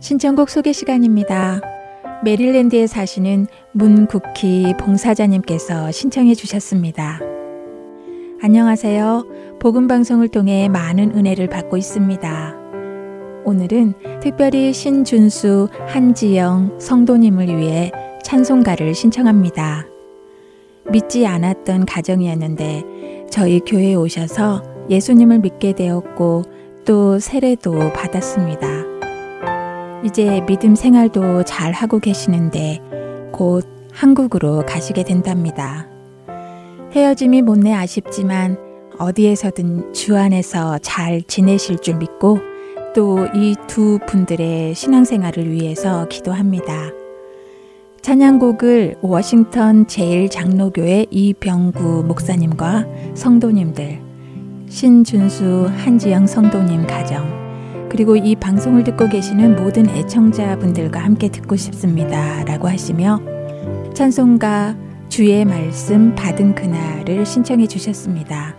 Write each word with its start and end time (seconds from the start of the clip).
신청곡 0.00 0.50
소개 0.50 0.72
시간입니다. 0.72 1.60
메릴랜드에 2.24 2.86
사시는 2.86 3.48
문국희 3.72 4.74
봉사자님께서 4.78 5.90
신청해 5.90 6.34
주셨습니다. 6.34 7.20
안녕하세요. 8.40 9.26
복음방송을 9.60 10.28
통해 10.28 10.68
많은 10.68 11.16
은혜를 11.16 11.48
받고 11.48 11.76
있습니다. 11.76 12.56
오늘은 13.44 13.94
특별히 14.20 14.72
신준수, 14.72 15.68
한지영 15.86 16.78
성도님을 16.80 17.56
위해 17.58 17.90
찬송가를 18.22 18.94
신청합니다. 18.94 19.86
믿지 20.90 21.26
않았던 21.26 21.86
가정이었는데 21.86 22.95
저희 23.30 23.60
교회에 23.60 23.94
오셔서 23.94 24.62
예수님을 24.90 25.40
믿게 25.40 25.72
되었고 25.74 26.42
또 26.84 27.18
세례도 27.18 27.92
받았습니다. 27.92 28.66
이제 30.04 30.40
믿음 30.46 30.74
생활도 30.74 31.44
잘 31.44 31.72
하고 31.72 31.98
계시는데 31.98 32.80
곧 33.32 33.66
한국으로 33.92 34.64
가시게 34.66 35.02
된답니다. 35.04 35.88
헤어짐이 36.92 37.42
못내 37.42 37.72
아쉽지만 37.72 38.58
어디에서든 38.98 39.92
주 39.92 40.16
안에서 40.16 40.78
잘 40.78 41.22
지내실 41.22 41.78
줄 41.78 41.96
믿고 41.96 42.38
또 42.94 43.26
이 43.34 43.54
두 43.66 43.98
분들의 44.06 44.74
신앙생활을 44.74 45.50
위해서 45.50 46.06
기도합니다. 46.08 46.92
찬양곡을 48.06 48.98
워싱턴 49.02 49.88
제일장로교회 49.88 51.06
이병구 51.10 52.04
목사님과 52.06 52.86
성도님들, 53.14 54.00
신준수 54.68 55.68
한지영 55.76 56.28
성도님 56.28 56.86
가정, 56.86 57.26
그리고 57.88 58.14
이 58.14 58.36
방송을 58.36 58.84
듣고 58.84 59.08
계시는 59.08 59.56
모든 59.56 59.88
애청자분들과 59.88 61.00
함께 61.00 61.28
듣고 61.28 61.56
싶습니다. 61.56 62.44
라고 62.44 62.68
하시며 62.68 63.20
찬송가 63.92 64.76
주의 65.08 65.44
말씀 65.44 66.14
받은 66.14 66.54
그날을 66.54 67.26
신청해 67.26 67.66
주셨습니다. 67.66 68.54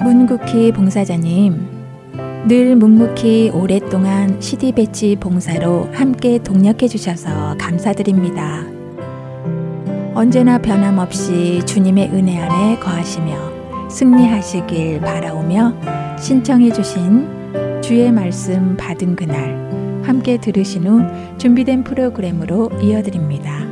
문국희 0.00 0.72
봉사자님, 0.72 1.81
늘 2.44 2.74
묵묵히 2.74 3.50
오랫동안 3.54 4.40
CD 4.40 4.72
배치 4.72 5.14
봉사로 5.14 5.90
함께 5.92 6.38
동력해 6.38 6.88
주셔서 6.88 7.56
감사드립니다. 7.56 8.66
언제나 10.14 10.58
변함없이 10.58 11.62
주님의 11.64 12.10
은혜 12.10 12.40
안에 12.40 12.80
거하시며 12.80 13.88
승리하시길 13.88 15.00
바라오며 15.00 16.18
신청해 16.18 16.72
주신 16.72 17.80
주의 17.80 18.10
말씀 18.10 18.76
받은 18.76 19.14
그날 19.14 20.02
함께 20.02 20.36
들으신 20.36 20.84
후 20.88 21.38
준비된 21.38 21.84
프로그램으로 21.84 22.70
이어드립니다. 22.82 23.71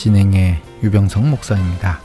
진행의 0.00 0.62
유병성 0.82 1.28
목사입니다 1.28 2.00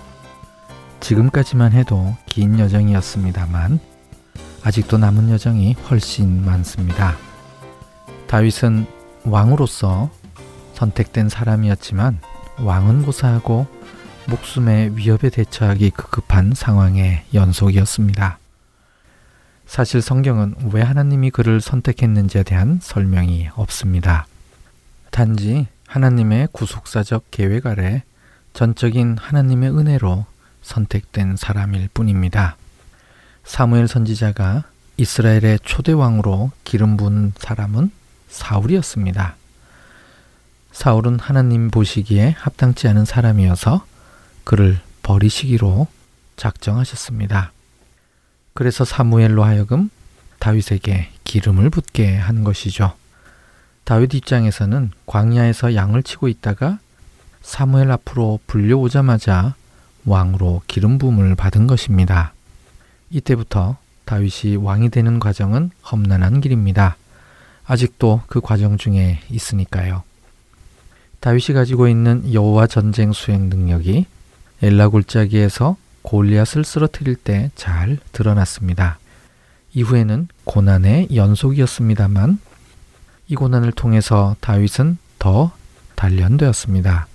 지금까지만 1.00 1.71
해도 1.71 2.13
긴 2.25 2.59
여정이었습니다만 2.59 3.80
아직도 4.63 4.97
남은 4.97 5.30
여정이 5.30 5.77
훨씬 5.89 6.44
많습니다 6.44 7.15
다윗은 8.27 8.86
왕으로서 9.24 10.09
선택된 10.74 11.30
사람이었지만 11.30 12.19
왕은 12.59 13.03
고사하고 13.03 13.65
목숨의 14.27 14.98
위협에 14.98 15.30
대처하기 15.30 15.91
급급한 15.91 16.53
상황의 16.53 17.24
연속이었습니다. 17.33 18.39
사실 19.68 20.01
성경은 20.01 20.56
왜 20.74 20.81
하나님이 20.81 21.30
그를 21.30 21.62
선택했는지에 21.62 22.44
대한 22.44 22.80
설명이 22.81 23.50
없습니다. 23.56 24.25
단지 25.12 25.68
하나님의 25.87 26.49
구속사적 26.51 27.25
계획 27.31 27.65
아래 27.65 28.03
전적인 28.53 29.17
하나님의 29.19 29.69
은혜로 29.77 30.25
선택된 30.61 31.35
사람일 31.35 31.89
뿐입니다. 31.93 32.57
사무엘 33.43 33.87
선지자가 33.87 34.63
이스라엘의 34.97 35.59
초대 35.63 35.91
왕으로 35.91 36.51
기름 36.63 36.97
부은 36.97 37.33
사람은 37.37 37.91
사울이었습니다. 38.29 39.35
사울은 40.71 41.19
하나님 41.19 41.69
보시기에 41.69 42.35
합당치 42.38 42.88
않은 42.89 43.05
사람이어서 43.05 43.85
그를 44.43 44.79
버리시기로 45.03 45.88
작정하셨습니다. 46.35 47.51
그래서 48.53 48.83
사무엘로 48.85 49.43
하여금 49.43 49.89
다윗에게 50.39 51.11
기름을 51.23 51.69
붓게 51.69 52.15
한 52.15 52.43
것이죠. 52.43 52.93
다윗 53.85 54.13
입장에서는 54.15 54.91
광야에서 55.05 55.75
양을 55.75 56.03
치고 56.03 56.27
있다가 56.27 56.79
사무엘 57.41 57.91
앞으로 57.91 58.39
불려오자마자 58.47 59.53
왕으로 60.05 60.63
기름 60.67 60.97
부음을 60.97 61.35
받은 61.35 61.67
것입니다. 61.67 62.33
이때부터 63.11 63.77
다윗이 64.05 64.57
왕이 64.57 64.89
되는 64.89 65.19
과정은 65.19 65.71
험난한 65.89 66.41
길입니다. 66.41 66.97
아직도 67.65 68.21
그 68.27 68.41
과정 68.41 68.77
중에 68.77 69.19
있으니까요. 69.29 70.03
다윗이 71.19 71.53
가지고 71.53 71.88
있는 71.88 72.33
여호와 72.33 72.67
전쟁 72.67 73.11
수행 73.13 73.49
능력이 73.49 74.05
엘라 74.61 74.89
골짜기에서 74.89 75.77
골리앗을 76.01 76.63
쓰러뜨릴 76.63 77.15
때 77.15 77.49
잘 77.55 77.97
드러났습니다. 78.11 78.99
이후에는 79.73 80.27
고난의 80.43 81.09
연속이었습니다만 81.15 82.39
이 83.27 83.36
고난을 83.36 83.72
통해서 83.72 84.36
다윗은 84.39 84.98
더 85.18 85.51
단련되었습니다. 85.95 87.07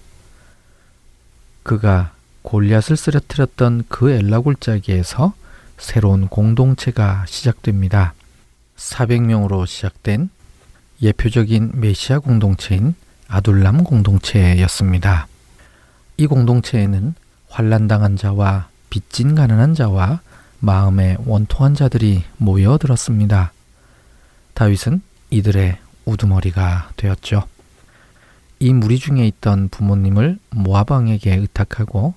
그가 1.62 2.12
골리앗을 2.42 2.96
쓰러뜨렸던 2.96 3.84
그 3.88 4.10
엘라 4.10 4.40
골짜기에서 4.40 5.34
새로운 5.78 6.28
공동체가 6.28 7.24
시작됩니다. 7.26 8.14
400명으로 8.76 9.66
시작된 9.66 10.30
예표적인 11.02 11.72
메시아 11.74 12.18
공동체인 12.18 12.94
아둘람 13.28 13.84
공동체였습니다. 13.84 15.28
이 16.16 16.26
공동체에는 16.26 17.14
환란당한 17.48 18.16
자와 18.16 18.68
빚진 18.90 19.34
가난한 19.34 19.74
자와 19.74 20.20
마음에 20.58 21.16
원통한 21.24 21.74
자들이 21.74 22.24
모여들었습니다. 22.36 23.52
다윗은 24.54 25.02
이들의 25.30 25.78
우두머리가 26.04 26.90
되었죠. 26.96 27.44
이 28.58 28.72
무리 28.72 28.98
중에 28.98 29.26
있던 29.26 29.68
부모님을 29.70 30.38
모아방에게 30.50 31.34
의탁하고 31.34 32.14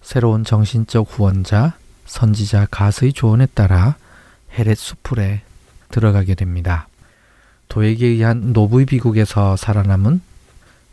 새로운 0.00 0.44
정신적 0.44 1.08
후원자 1.10 1.74
선지자 2.06 2.68
가스의 2.70 3.12
조언에 3.12 3.46
따라 3.46 3.96
헤렛 4.56 4.76
수풀에 4.76 5.42
들어가게 5.90 6.34
됩니다. 6.34 6.88
도에게 7.68 8.06
의한 8.06 8.52
노부의 8.52 8.86
비국에서 8.86 9.56
살아남은 9.56 10.20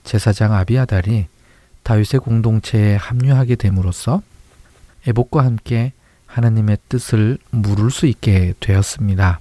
제사장 0.03 0.53
아비아달이 0.53 1.27
다윗의 1.83 2.21
공동체에 2.21 2.95
합류하게 2.95 3.55
됨으로써 3.55 4.21
애복과 5.07 5.43
함께 5.43 5.93
하나님의 6.25 6.77
뜻을 6.87 7.37
물을 7.51 7.91
수 7.91 8.05
있게 8.05 8.53
되었습니다. 8.59 9.39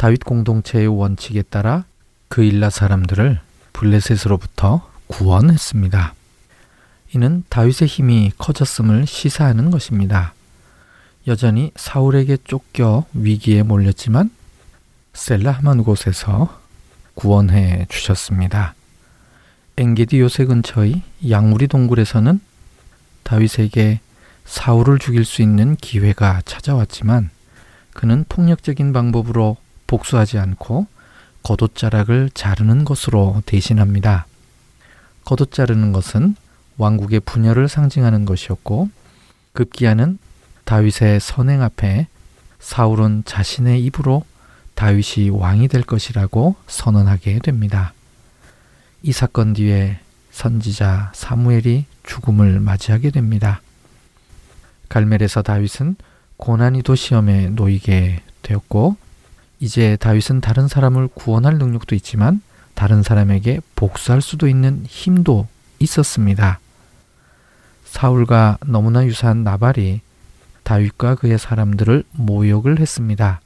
다윗 0.00 0.24
공동체의 0.24 0.86
원칙에 0.86 1.42
따라 1.42 1.84
그 2.28 2.42
일라 2.42 2.70
사람들을 2.70 3.38
블레셋으로부터 3.74 4.88
구원했습니다. 5.08 6.14
이는 7.12 7.44
다윗의 7.50 7.86
힘이 7.86 8.32
커졌음을 8.38 9.06
시사하는 9.06 9.70
것입니다. 9.70 10.32
여전히 11.26 11.70
사울에게 11.76 12.38
쫓겨 12.44 13.04
위기에 13.12 13.62
몰렸지만 13.62 14.30
셀라하만 15.12 15.84
곳에서 15.84 16.58
구원해 17.12 17.84
주셨습니다. 17.90 18.74
엥게디 19.76 20.18
요새 20.18 20.46
근처의 20.46 21.02
양무리 21.28 21.68
동굴에서는 21.68 22.40
다윗에게 23.22 24.00
사울을 24.46 24.98
죽일 24.98 25.26
수 25.26 25.42
있는 25.42 25.76
기회가 25.76 26.40
찾아왔지만 26.46 27.28
그는 27.92 28.24
폭력적인 28.30 28.94
방법으로 28.94 29.58
복수하지 29.90 30.38
않고 30.38 30.86
겉옷자락을 31.42 32.30
자르는 32.32 32.84
것으로 32.84 33.42
대신합니다. 33.44 34.26
겉옷 35.24 35.50
자르는 35.50 35.90
것은 35.90 36.36
왕국의 36.78 37.20
분열을 37.20 37.68
상징하는 37.68 38.24
것이었고 38.24 38.88
급기야는 39.52 40.18
다윗의 40.64 41.18
선행 41.18 41.62
앞에 41.62 42.06
사울은 42.60 43.24
자신의 43.26 43.82
입으로 43.86 44.22
다윗이 44.74 45.30
왕이 45.30 45.66
될 45.66 45.82
것이라고 45.82 46.54
선언하게 46.68 47.40
됩니다. 47.40 47.92
이 49.02 49.10
사건 49.10 49.54
뒤에 49.54 49.98
선지자 50.30 51.10
사무엘이 51.16 51.86
죽음을 52.04 52.60
맞이하게 52.60 53.10
됩니다. 53.10 53.60
갈멜에서 54.88 55.42
다윗은 55.42 55.96
고난이도 56.36 56.94
시험에 56.94 57.48
놓이게 57.48 58.22
되었고 58.42 58.96
이제 59.60 59.96
다윗은 60.00 60.40
다른 60.40 60.68
사람을 60.68 61.08
구원할 61.08 61.58
능력도 61.58 61.94
있지만 61.94 62.42
다른 62.74 63.02
사람에게 63.02 63.60
복수할 63.76 64.22
수도 64.22 64.48
있는 64.48 64.84
힘도 64.88 65.46
있었습니다. 65.78 66.58
사울과 67.84 68.58
너무나 68.66 69.04
유사한 69.04 69.44
나발이 69.44 70.00
다윗과 70.62 71.16
그의 71.16 71.38
사람들을 71.38 72.04
모욕을 72.12 72.80
했습니다. 72.80 73.40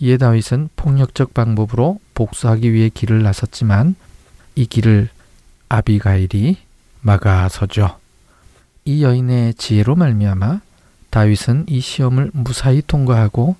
이에 0.00 0.16
다윗은 0.16 0.68
폭력적 0.76 1.32
방법으로 1.32 2.00
복수하기 2.14 2.72
위해 2.72 2.88
길을 2.88 3.22
나섰지만 3.22 3.94
이 4.54 4.66
길을 4.66 5.08
아비가일이 5.68 6.58
막아서죠. 7.00 7.98
이 8.84 9.02
여인의 9.04 9.54
지혜로 9.54 9.94
말미암아 9.94 10.60
다윗은 11.10 11.66
이 11.68 11.80
시험을 11.80 12.32
무사히 12.34 12.82
통과하고 12.84 13.56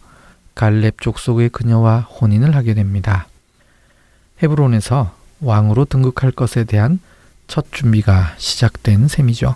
갈렙 0.55 1.01
족속의 1.01 1.49
그녀와 1.51 2.01
혼인을 2.01 2.55
하게 2.55 2.75
됩니다. 2.75 3.27
헤브론에서 4.43 5.15
왕으로 5.41 5.85
등극할 5.85 6.31
것에 6.31 6.65
대한 6.65 7.01
첫 7.47 7.67
준비가 7.73 8.35
시작된 8.39 9.09
셈이죠. 9.09 9.55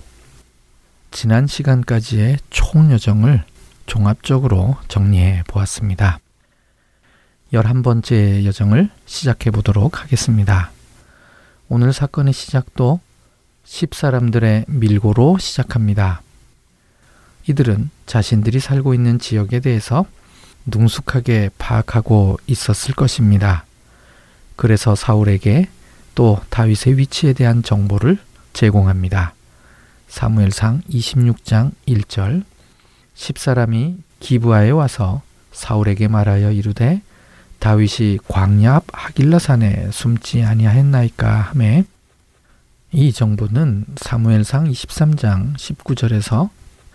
지난 1.10 1.46
시간까지의 1.46 2.38
총 2.50 2.92
여정을 2.92 3.44
종합적으로 3.86 4.76
정리해 4.88 5.42
보았습니다. 5.46 6.18
11번째 7.52 8.44
여정을 8.44 8.90
시작해 9.06 9.50
보도록 9.50 10.02
하겠습니다. 10.02 10.70
오늘 11.68 11.92
사건의 11.92 12.32
시작도 12.32 13.00
10사람들의 13.64 14.64
밀고로 14.68 15.38
시작합니다. 15.38 16.22
이들은 17.48 17.90
자신들이 18.06 18.60
살고 18.60 18.94
있는 18.94 19.18
지역에 19.18 19.60
대해서 19.60 20.06
능숙하게 20.66 21.50
파악하고 21.58 22.38
있었을 22.46 22.94
것입니다. 22.94 23.64
그래서 24.56 24.94
사울에게 24.94 25.68
또 26.14 26.40
다윗의 26.50 26.98
위치에 26.98 27.32
대한 27.32 27.62
정보를 27.62 28.18
제공합니다. 28.52 29.34
사무엘상 30.08 30.82
26장 30.88 31.72
1절 31.86 32.44
10사람이 33.16 33.96
기브아에 34.20 34.70
와서 34.70 35.22
사울에게 35.52 36.08
말하여 36.08 36.52
이르되 36.52 37.02
다윗이 37.58 38.18
광야 38.28 38.76
앞 38.76 38.84
하길라산에 38.92 39.90
숨지 39.90 40.42
아니하였나이까 40.42 41.40
하매 41.40 41.84
이 42.92 43.12
정보는 43.12 43.84
사무엘상 43.96 44.70
23장 44.70 45.56
19절에서 45.56 46.50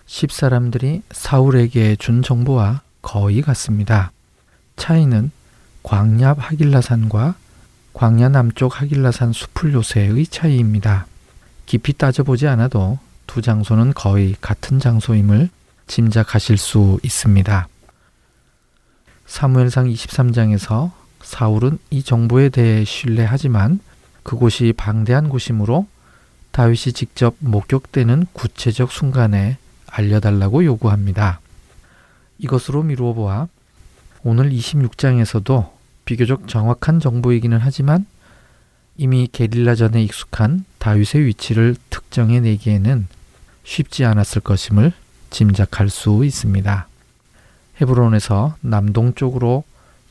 10사람들이 0.08 1.02
사울에게 1.12 1.96
준 1.98 2.22
정보와 2.22 2.82
거의 3.02 3.42
같습니다. 3.42 4.12
차이는 4.76 5.32
광야 5.84 6.36
하길라산과 6.38 7.36
광야 7.94 8.30
남쪽 8.30 8.82
하길라산 8.82 9.34
수풀 9.34 9.74
요새의 9.74 10.28
차이입니다. 10.28 11.08
깊이 11.66 11.94
따져보지 11.94 12.48
않아도 12.48 13.00
두 13.28 13.42
장소는 13.42 13.94
거의 13.94 14.36
같은 14.42 14.80
장소임을 14.80 15.50
짐작하실 15.88 16.58
수 16.58 17.00
있습니다. 17.04 17.68
사무엘상 19.26 19.88
23장에서 19.88 20.92
사울은 21.22 21.78
이 21.90 22.04
정보에 22.04 22.50
대해 22.50 22.84
신뢰하지만 22.84 23.80
그곳이 24.24 24.74
방대한 24.76 25.30
곳이므로 25.30 25.88
다윗이 26.52 26.94
직접 26.94 27.36
목격되는 27.40 28.28
구체적 28.34 28.92
순간에 28.92 29.58
알려달라고 29.88 30.66
요구합니다. 30.66 31.40
이것으로 32.42 32.84
미루어 32.84 33.14
보아 33.14 33.48
오늘 34.24 34.50
26장에서도 34.50 35.70
비교적 36.06 36.48
정확한 36.48 37.00
정보이기는 37.00 37.58
하지만 37.60 38.06
이미 38.98 39.28
게릴라전에 39.32 40.04
익숙한 40.04 40.66
다윗의 40.80 41.26
위치를 41.26 41.76
특정해 41.90 42.40
내기에는 42.40 43.08
쉽지 43.64 44.06
않았을 44.06 44.42
것임을 44.42 44.92
짐작할 45.30 45.90
수 45.90 46.26
있습니다. 46.26 46.88
헤브론에서 47.80 48.56
남동쪽으로 48.62 49.64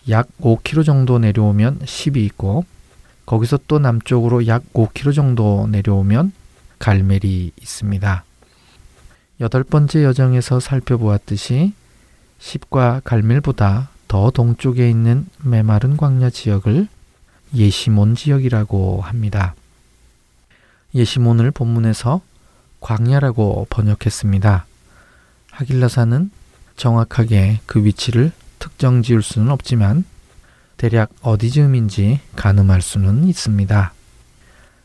약 0.08 0.28
5km 0.40 0.84
정도 0.84 1.18
내려오면 1.18 1.80
10이 1.80 2.16
있고 2.26 2.64
거기서 3.26 3.58
또 3.68 3.78
남쪽으로 3.78 4.46
약 4.46 4.62
5km 4.72 5.14
정도 5.14 5.68
내려오면 5.70 6.32
갈멜이 6.78 7.52
있습니다. 7.60 8.25
여덟 9.40 9.62
번째 9.62 10.04
여정에서 10.04 10.58
살펴보았듯이 10.58 11.75
십과 12.40 13.00
갈멜보다 13.04 13.90
더 14.09 14.30
동쪽에 14.30 14.90
있는 14.90 15.26
메마른 15.42 15.97
광야 15.97 16.30
지역을 16.30 16.88
예시몬 17.54 18.16
지역이라고 18.16 19.02
합니다. 19.02 19.54
예시몬을 20.94 21.52
본문에서 21.52 22.20
광야라고 22.80 23.66
번역했습니다. 23.70 24.66
하길라산은 25.52 26.30
정확하게 26.76 27.61
그 27.66 27.85
위치를 27.85 28.32
특정 28.59 29.02
지을 29.02 29.23
수는 29.23 29.50
없지만 29.50 30.04
대략 30.76 31.11
어디 31.20 31.50
즈음인지 31.50 32.20
가늠할 32.37 32.80
수는 32.80 33.25
있습니다. 33.28 33.92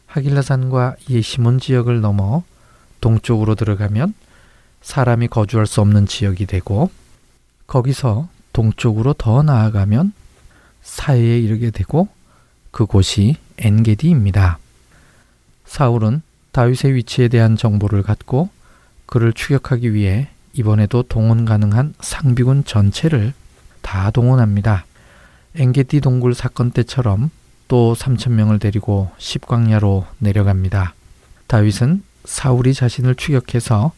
하길라산과 0.08 0.96
예시몬 1.10 1.60
지역을 1.60 2.02
넘어 2.02 2.44
동쪽으로 3.02 3.56
들어가면 3.56 4.14
사람이 4.82 5.30
거주할 5.30 5.66
수 5.68 5.82
없는 5.82 6.06
지역이 6.06 6.46
되고 6.46 6.92
거기서 7.68 8.28
동쪽으로 8.54 9.14
더 9.14 9.44
나아가면 9.44 10.14
사해에 10.82 11.40
이르게 11.40 11.72
되고 11.72 12.08
그곳이 12.72 13.36
엔게디입니다. 13.58 14.60
사울은 15.66 16.22
다윗의 16.52 16.94
위치에 16.94 17.28
대한 17.28 17.58
정보를 17.58 18.04
갖고 18.04 18.50
그를 19.06 19.34
추격하기 19.34 19.94
위해 19.94 20.30
이번에도 20.54 21.04
동원 21.04 21.46
가능한 21.46 21.96
상비군 22.00 22.64
전체를 22.66 23.34
다 23.82 24.10
동원합니다. 24.12 24.86
엔게디 25.56 26.02
동굴 26.02 26.34
사건 26.34 26.72
때처럼 26.72 27.30
또 27.68 27.96
3천 27.98 28.32
명을 28.32 28.60
데리고 28.60 29.10
십광야로 29.18 30.06
내려갑니다. 30.20 30.94
다윗은 31.48 32.04
사울이 32.26 32.74
자신을 32.74 33.16
추격해서 33.16 33.92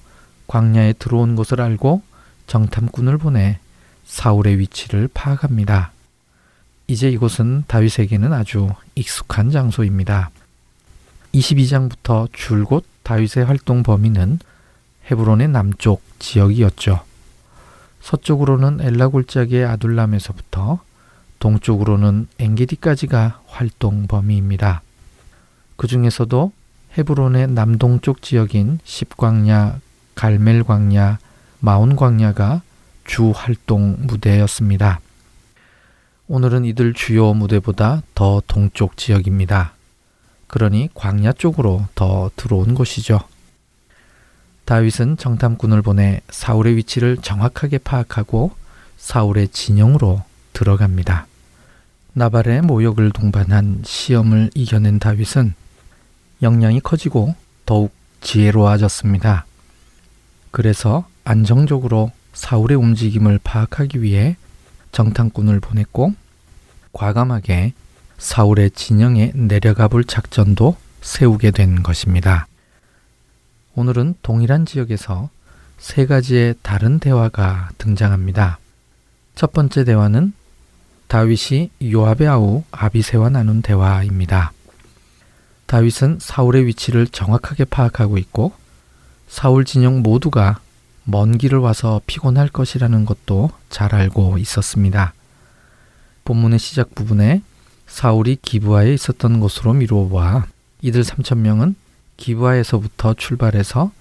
광야에 0.48 0.94
들어온 0.94 1.36
것을 1.36 1.62
알고 1.62 2.02
정탐꾼을 2.48 3.18
보내 3.18 3.60
사울의 4.06 4.60
위치를 4.60 5.10
파악합니다. 5.14 5.92
이제 6.88 7.10
이곳은 7.10 7.66
다윗에게는 7.68 8.34
아주 8.34 8.70
익숙한 8.96 9.52
장소입니다. 9.52 10.32
22장부터 11.34 12.30
줄곧 12.32 12.86
다윗의 13.04 13.46
활동 13.46 13.84
범위는 13.84 14.40
헤브론의 15.12 15.50
남쪽 15.50 16.02
지역이었죠. 16.20 17.02
서쪽으로는 18.02 18.80
엘라 18.82 19.10
골짜기의 19.10 19.66
아둘람에서부터 19.66 20.80
동쪽으로는 21.40 22.28
엔게디까지가 22.40 23.42
활동 23.48 24.08
범위입니다. 24.08 24.82
그 25.76 25.88
중에서도 25.88 26.52
헤브론의 26.98 27.50
남동쪽 27.50 28.22
지역인 28.22 28.80
십광야 28.84 29.80
갈멜 30.16 30.64
광야, 30.64 31.20
마온 31.60 31.96
광야가 31.96 32.62
주 33.06 33.32
활동 33.36 33.96
무대였습니다. 34.02 35.00
오늘은 36.28 36.66
이들 36.66 36.94
주요 36.94 37.34
무대보다 37.34 38.04
더 38.14 38.42
동쪽 38.48 38.98
지역입니다. 38.98 39.74
그러니 40.48 40.90
광야 40.94 41.34
쪽으로 41.34 41.86
더 41.96 42.30
들어온 42.36 42.74
곳이죠. 42.74 43.22
다윗은 44.66 45.18
정탐꾼을 45.18 45.82
보내 45.82 46.22
사울의 46.30 46.76
위치를 46.76 47.18
정확하게 47.18 47.78
파악하고 47.80 48.52
사울의 48.98 49.48
진영으로 49.50 50.24
들어갑니다. 50.54 51.28
나발의 52.14 52.62
모욕을 52.64 53.12
동반한 53.12 53.82
시험을 53.86 54.50
이겨낸 54.54 55.00
다윗은 55.00 55.54
역량이 56.42 56.82
커지고 56.82 57.36
더욱 57.66 57.94
지혜로워졌습니다. 58.22 59.46
그래서 60.52 61.08
안정적으로 61.28 62.14
사울의 62.32 62.78
움직임을 62.78 63.38
파악하기 63.44 64.02
위해 64.02 64.38
정탐꾼을 64.94 65.60
보냈고 65.60 66.14
과감하게 66.94 67.74
사울의 68.18 68.72
진영에 68.72 69.34
내려가 69.36 69.90
볼 69.90 70.06
작전도 70.06 70.78
세우게 71.02 71.52
된 71.52 71.84
것입니다. 71.84 72.48
오늘은 73.76 74.16
동일한 74.22 74.66
지역에서 74.66 75.30
세 75.78 76.06
가지의 76.06 76.56
다른 76.62 76.98
대화가 76.98 77.72
등장합니다. 77.78 78.60
첫 79.36 79.52
번째 79.52 79.84
대화는 79.84 80.32
다윗이 81.10 81.72
요압의 81.92 82.28
아우 82.30 82.64
아비세와 82.72 83.30
나눈 83.30 83.62
대화입니다. 83.62 84.54
다윗은 85.66 86.20
사울의 86.22 86.68
위치를 86.68 87.06
정확하게 87.08 87.66
파악하고 87.66 88.18
있고 88.18 88.54
사울 89.28 89.66
진영 89.66 90.02
모두가 90.02 90.62
먼 91.10 91.38
길을 91.38 91.60
와서 91.60 92.02
피곤할 92.06 92.50
것이라는 92.50 93.06
것도 93.06 93.50
잘 93.70 93.96
알고 93.96 94.38
있었습니다. 94.40 95.14
본문의 96.26 96.60
시작 96.60 96.94
부분에 96.96 97.42
사울이 97.88 98.38
기부하에 98.42 98.94
있었던 98.94 99.40
곳으로 99.40 99.72
미루어 99.72 100.10
봐 100.10 100.46
이들 100.82 101.04
3천 101.04 101.38
명은 101.38 101.76
기부하에서부터 102.18 103.14
출발해서 103.14 103.92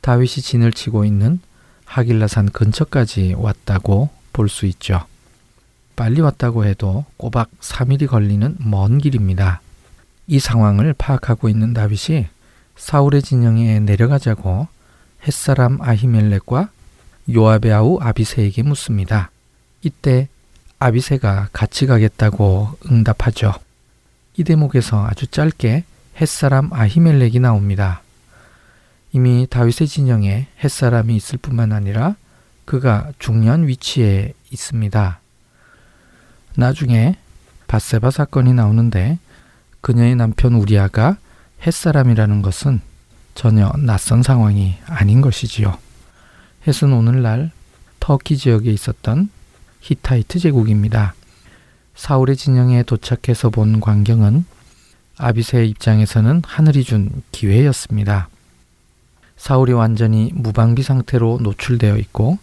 다윗이 0.00 0.28
진을 0.28 0.72
치고 0.72 1.04
있는 1.04 1.40
하길라산 1.84 2.48
근처까지 2.50 3.34
왔다고 3.36 4.08
볼 4.32 4.48
수 4.48 4.64
있죠. 4.64 5.04
빨리 5.94 6.22
왔다고 6.22 6.64
해도 6.64 7.04
꼬박 7.18 7.50
3일이 7.60 8.06
걸리는 8.06 8.56
먼 8.60 8.96
길입니다. 8.96 9.60
이 10.26 10.38
상황을 10.38 10.94
파악하고 10.94 11.50
있는 11.50 11.74
다윗이 11.74 12.28
사울의 12.76 13.20
진영에 13.20 13.80
내려가자고 13.80 14.68
햇사람 15.26 15.80
아히멜렉과 15.80 16.70
요압의 17.32 17.72
아우 17.72 17.98
아비세에게 18.00 18.62
묻습니다. 18.62 19.30
이때 19.82 20.28
아비세가 20.78 21.48
같이 21.52 21.86
가겠다고 21.86 22.78
응답하죠. 22.90 23.54
이 24.36 24.44
대목에서 24.44 25.06
아주 25.06 25.26
짧게 25.26 25.84
햇사람 26.20 26.72
아히멜렉이 26.72 27.38
나옵니다. 27.38 28.02
이미 29.12 29.46
다윗의 29.48 29.88
진영에 29.88 30.46
햇사람이 30.62 31.14
있을 31.16 31.38
뿐만 31.38 31.72
아니라 31.72 32.14
그가 32.64 33.12
중요한 33.18 33.66
위치에 33.66 34.32
있습니다. 34.50 35.20
나중에 36.56 37.16
바세바 37.66 38.10
사건이 38.10 38.52
나오는데 38.52 39.18
그녀의 39.80 40.16
남편 40.16 40.54
우리아가 40.54 41.16
햇사람이라는 41.66 42.42
것은 42.42 42.80
전혀 43.40 43.72
낯선 43.78 44.22
상황이 44.22 44.74
아닌 44.84 45.22
것이지요. 45.22 45.78
햇은 46.68 46.92
오늘날 46.92 47.50
터키 47.98 48.36
지역에 48.36 48.70
있었던 48.70 49.30
히타이트 49.80 50.38
제국입니다. 50.38 51.14
사울의 51.94 52.36
진영에 52.36 52.82
도착해서 52.82 53.48
본 53.48 53.80
광경은 53.80 54.44
아비세의 55.16 55.70
입장에서는 55.70 56.42
하늘이 56.44 56.84
준 56.84 57.22
기회였습니다. 57.32 58.28
사울이 59.38 59.72
완전히 59.72 60.32
무방비 60.34 60.82
상태로 60.82 61.38
노출되어 61.40 61.96
있고 61.96 62.38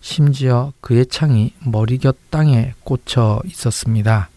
심지어 0.00 0.72
그의 0.80 1.06
창이 1.06 1.54
머리 1.60 1.98
곁 1.98 2.16
땅에 2.30 2.74
꽂혀 2.82 3.40
있었습니다. 3.46 4.28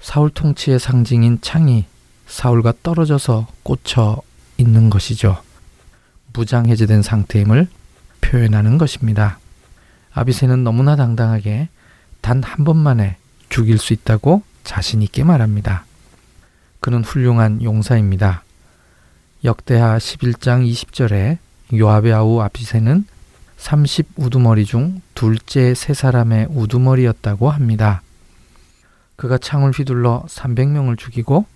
사울 0.00 0.30
통치의 0.30 0.80
상징인 0.80 1.38
창이 1.42 1.84
사울과 2.26 2.72
떨어져서 2.82 3.46
꽂혀 3.62 4.20
있는 4.58 4.90
것이죠. 4.90 5.42
무장해제된 6.34 7.02
상태임을 7.02 7.68
표현하는 8.20 8.76
것입니다. 8.78 9.38
아비세는 10.12 10.62
너무나 10.64 10.96
당당하게 10.96 11.68
단 12.20 12.42
한 12.42 12.64
번만에 12.64 13.16
죽일 13.48 13.78
수 13.78 13.92
있다고 13.92 14.42
자신 14.64 15.00
있게 15.02 15.24
말합니다. 15.24 15.84
그는 16.80 17.02
훌륭한 17.02 17.62
용사입니다. 17.62 18.42
역대하 19.44 19.98
11장 19.98 20.70
20절에 20.70 21.38
요압의 21.74 22.12
아우 22.12 22.40
아비세는 22.40 23.06
30 23.56 24.08
우두머리 24.16 24.64
중 24.64 25.00
둘째 25.14 25.74
세 25.74 25.94
사람의 25.94 26.48
우두머리였다고 26.50 27.50
합니다. 27.50 28.02
그가 29.16 29.38
창을 29.38 29.70
휘둘러 29.72 30.24
300명을 30.28 30.98
죽이고 30.98 31.46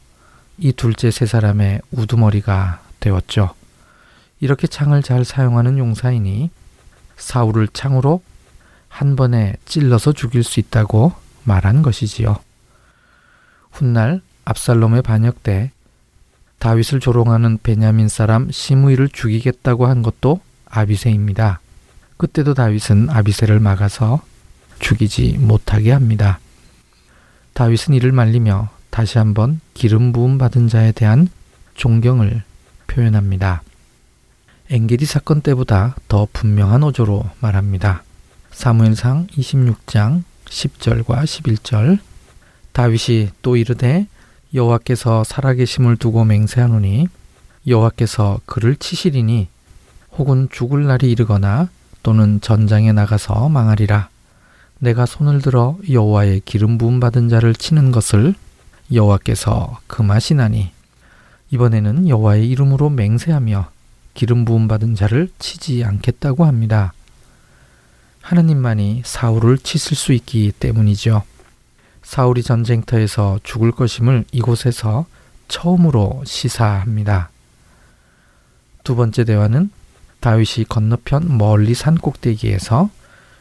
이 0.59 0.73
둘째 0.73 1.11
세 1.11 1.26
사람의 1.26 1.80
우두머리가 1.92 2.81
되었죠. 3.02 3.54
이렇게 4.40 4.66
창을 4.66 5.02
잘 5.02 5.24
사용하는 5.24 5.78
용사이니 5.78 6.50
사울을 7.16 7.68
창으로 7.68 8.22
한 8.88 9.16
번에 9.16 9.54
찔러서 9.66 10.12
죽일 10.12 10.42
수 10.42 10.60
있다고 10.60 11.12
말한 11.44 11.82
것이지요. 11.82 12.36
훗날 13.70 14.20
압살롬의 14.44 15.02
반역 15.02 15.42
때 15.42 15.70
다윗을 16.58 17.00
조롱하는 17.00 17.58
베냐민 17.62 18.08
사람 18.08 18.50
시므이를 18.50 19.08
죽이겠다고 19.08 19.86
한 19.86 20.02
것도 20.02 20.40
아비세입니다. 20.66 21.60
그때도 22.16 22.54
다윗은 22.54 23.10
아비세를 23.10 23.60
막아서 23.60 24.22
죽이지 24.78 25.38
못하게 25.38 25.92
합니다. 25.92 26.38
다윗은 27.54 27.94
이를 27.94 28.12
말리며 28.12 28.70
다시 28.90 29.18
한번 29.18 29.60
기름 29.74 30.12
부음 30.12 30.38
받은 30.38 30.68
자에 30.68 30.92
대한 30.92 31.28
존경을 31.74 32.42
표현합니다. 32.92 33.62
엥게디 34.70 35.07
사건 35.07 35.40
때보다 35.40 35.96
더 36.09 36.28
분명한 36.33 36.83
어조로 36.83 37.24
말합니다. 37.40 38.02
사무엘상 38.50 39.28
26장 39.28 40.22
10절과 40.44 41.24
11절 41.24 41.98
다윗이 42.72 43.31
또 43.40 43.57
이르되 43.57 44.07
여호와께서 44.55 45.24
살아계심을 45.24 45.96
두고 45.96 46.24
맹세하노니 46.24 47.09
여호와께서 47.66 48.40
그를 48.44 48.76
치시리니 48.76 49.48
혹은 50.18 50.48
죽을 50.50 50.85
날이 50.85 51.11
이르거나 51.11 51.68
또는 52.02 52.40
전장에 52.40 52.92
나가서 52.92 53.48
망하리라 53.48 54.11
내가 54.78 55.07
손을 55.07 55.40
들어 55.40 55.78
여호와의 55.90 56.42
기름 56.44 56.76
부음 56.76 57.00
받은 57.00 57.28
자를 57.28 57.55
치는 57.55 57.92
것을 57.92 58.35
여호와께서 58.92 59.81
금하시나니 59.87 60.71
이번에는 61.52 62.08
여호와의 62.08 62.48
이름으로 62.48 62.90
맹세하며 62.90 63.70
기름 64.14 64.44
부음 64.44 64.68
받은 64.68 64.94
자를 64.94 65.28
치지 65.38 65.84
않겠다고 65.84 66.44
합니다. 66.44 66.92
하느님만이 68.22 69.02
사울을 69.04 69.58
치실 69.58 69.96
수 69.96 70.12
있기 70.12 70.52
때문이죠. 70.58 71.22
사울이 72.02 72.42
전쟁터에서 72.42 73.38
죽을 73.42 73.70
것임을 73.70 74.24
이곳에서 74.32 75.06
처음으로 75.48 76.22
시사합니다. 76.24 77.30
두 78.82 78.96
번째 78.96 79.24
대화는 79.24 79.70
다윗이 80.20 80.64
건너편 80.68 81.36
멀리 81.36 81.74
산 81.74 81.96
꼭대기에서 81.96 82.90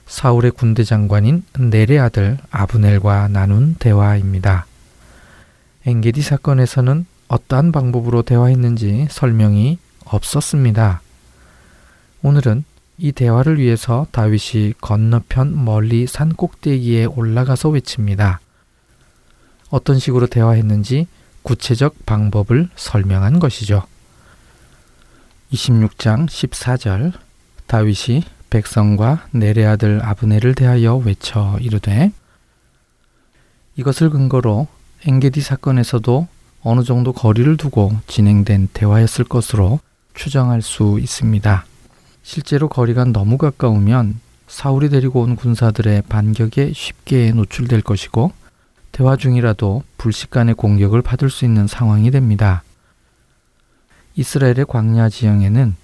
사울의 0.06 0.52
군대 0.52 0.84
장관인 0.84 1.44
넬의 1.58 2.00
아들 2.00 2.38
아브넬과 2.50 3.30
나눈 3.30 3.76
대화입니다. 3.80 4.66
엥게디 5.86 6.22
사건에서는 6.22 7.06
어떠한 7.32 7.72
방법으로 7.72 8.24
대화했는지 8.24 9.08
설명이 9.10 9.78
없었습니다. 10.04 11.02
오늘은 12.24 12.66
이 12.98 13.14
대화를 13.14 13.58
위해서 13.58 14.06
다윗이 14.12 14.74
건너편 14.82 15.64
멀리 15.64 16.08
산 16.08 16.34
꼭대기에 16.34 17.06
올라가서 17.06 17.70
외칩니다. 17.70 18.42
어떤 19.70 19.98
식으로 19.98 20.28
대화했는지 20.28 21.08
구체적 21.44 22.06
방법을 22.06 22.68
설명한 22.76 23.40
것이죠. 23.40 23.84
26장 25.54 26.28
14절 26.28 27.14
다윗이 27.68 28.26
백성과 28.50 29.28
내레 29.32 29.66
아들 29.66 30.04
아브네를 30.04 30.54
대하여 30.54 30.98
외쳐 30.98 31.58
이르되 31.62 32.12
이것을 33.78 34.10
근거로 34.10 34.68
엥게디 35.06 35.40
사건에서도 35.40 36.28
어느 36.64 36.84
정도 36.84 37.12
거리를 37.12 37.58
두고 37.58 37.92
진행된 38.08 38.70
대화였을 38.74 39.26
것으로 39.26 39.80
추정할 40.14 40.62
수 40.62 41.00
있습니다. 41.00 41.66
실제로 42.24 42.70
거리가 42.70 43.06
너무 43.06 43.38
가까우면 43.38 44.20
사울이 44.48 44.90
데리고 44.90 45.22
온 45.22 45.36
군사들의 45.36 46.04
반격에 46.04 46.74
쉽게 46.74 47.32
노출될 47.32 47.82
것이고 47.82 48.32
대화 48.92 49.16
중이라도 49.16 49.84
불식간의 49.98 50.56
공격을 50.56 51.02
받을 51.02 51.30
수 51.30 51.46
있는 51.46 51.68
상황이 51.68 52.12
됩니다. 52.12 52.64
이스라엘의 54.16 54.66
광야 54.68 55.10
지형에는 55.10 55.76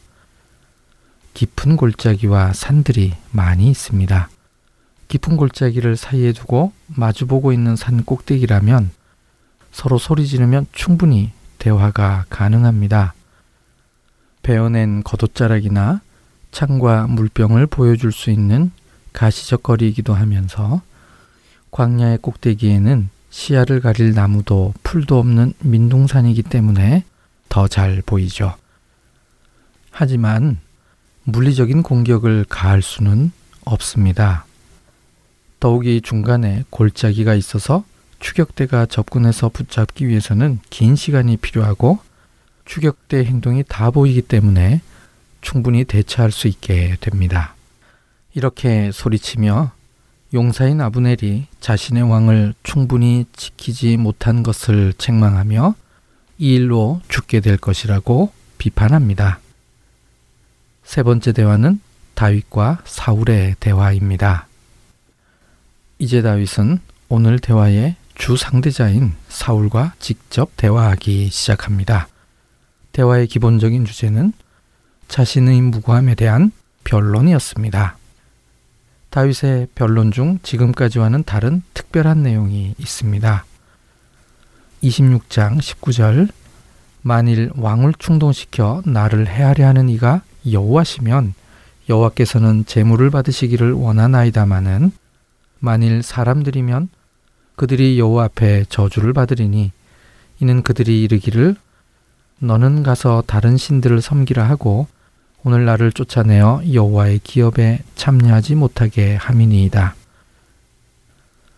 깊은 1.34 1.78
골짜기와 1.78 2.54
산들이 2.54 3.14
많이 3.32 3.70
있습니다. 3.70 4.30
깊은 5.08 5.38
골짜기를 5.38 5.96
사이에 5.96 6.34
두고 6.34 6.74
마주보고 6.88 7.54
있는 7.54 7.76
산 7.78 8.04
꼭대기라면 8.04 8.92
서로 9.78 10.00
소리 10.00 10.26
지르면 10.26 10.66
충분히 10.72 11.32
대화가 11.60 12.26
가능합니다. 12.32 13.14
베어낸 14.42 15.04
겉옷자락이나 15.04 16.02
창과 16.50 17.06
물병을 17.06 17.68
보여줄 17.68 18.12
수 18.12 18.32
있는 18.32 18.72
가시적 19.14 19.62
거리이기도 19.62 20.16
하면서 20.16 20.82
광야의 21.70 22.18
꼭대기에는 22.24 23.10
시야를 23.30 23.80
가릴 23.82 24.16
나무도 24.16 24.74
풀도 24.82 25.20
없는 25.20 25.54
민둥산이기 25.60 26.42
때문에 26.42 27.04
더 27.48 27.68
잘 27.68 28.02
보이죠. 28.04 28.56
하지만 29.92 30.58
물리적인 31.26 31.84
공격을 31.84 32.46
가할 32.50 32.82
수는 32.82 33.32
없습니다. 33.64 34.44
더욱이 35.60 36.02
중간에 36.02 36.64
골짜기가 36.72 37.36
있어서 37.36 37.84
추격대가 38.20 38.86
접근해서 38.86 39.50
붙잡기 39.50 40.08
위해서는 40.08 40.60
긴 40.70 40.96
시간이 40.96 41.38
필요하고 41.38 42.00
추격대 42.66 43.24
행동이 43.24 43.64
다 43.68 43.92
보이기 43.92 44.22
때문에 44.22 44.82
충분히 45.42 45.84
대처할 45.86 46.32
수 46.32 46.48
있게 46.48 46.98
됩니다. 47.00 47.56
이렇게 48.34 48.92
소리치며 48.92 49.72
용사인 50.34 50.82
아브넬이 50.82 51.48
자신의 51.62 52.04
왕을 52.04 52.54
충분히 52.64 53.26
지키지 53.34 53.98
못한 53.98 54.44
것을 54.44 54.94
책망하며 54.98 55.76
이 56.40 56.56
일로 56.56 57.02
죽게 57.08 57.40
될 57.40 57.58
것이라고 57.58 58.32
비판합니다. 58.58 59.40
세 60.84 61.04
번째 61.04 61.32
대화는 61.32 61.80
다윗과 62.14 62.82
사울의 62.86 63.56
대화입니다. 63.60 64.48
이제 66.00 66.22
다윗은 66.22 66.80
오늘 67.10 67.40
대화의 67.40 67.96
주 68.18 68.36
상대자인 68.36 69.14
사울과 69.30 69.94
직접 70.00 70.50
대화하기 70.58 71.30
시작합니다. 71.30 72.08
대화의 72.92 73.28
기본적인 73.28 73.86
주제는 73.86 74.34
자신의 75.08 75.62
무고함에 75.62 76.16
대한 76.16 76.52
변론이었습니다. 76.84 77.98
다윗의 79.12 79.68
변론 79.76 80.12
중 80.12 80.40
지금까지와는 80.44 81.24
다른 81.24 81.62
특별한 81.74 82.24
내용이 82.24 82.76
있습니다. 82.78 83.46
26장 84.84 85.60
19절 85.60 86.30
만일 87.02 87.52
왕을 87.56 87.94
충동시켜 88.00 88.82
나를 88.86 89.28
해하려 89.28 89.68
하는 89.68 89.90
이가 89.90 90.22
여호와시면 90.52 91.34
여호와께서는 91.88 92.66
제물을 92.66 93.10
받으시기를 93.12 93.72
원하나이다마는 93.72 94.92
만일 95.60 96.04
사람들이면 96.04 96.90
그들이 97.58 98.00
여호와 98.00 98.26
앞에 98.26 98.66
저주를 98.70 99.14
받으리니 99.14 99.72
이는 100.40 100.62
그들이 100.62 101.02
이르기를 101.02 101.56
너는 102.40 102.84
가서 102.84 103.24
다른 103.26 103.58
신들을 103.58 104.00
섬기라 104.00 104.48
하고 104.48 104.86
오늘 105.44 105.66
나를 105.66 105.92
쫓아내어 105.92 106.62
여호와의 106.72 107.20
기업에 107.24 107.80
참여하지 107.96 108.56
못하게 108.56 109.16
함이니이다. 109.16 109.96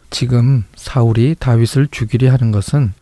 지금 0.09 0.63
사울이 0.75 1.35
다윗을 1.37 1.89
죽이려 1.91 2.31
하는 2.31 2.51
것은 2.51 2.93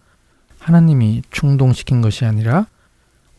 하나님이 0.58 1.22
충동시킨 1.30 2.02
것이 2.02 2.26
아니라 2.26 2.66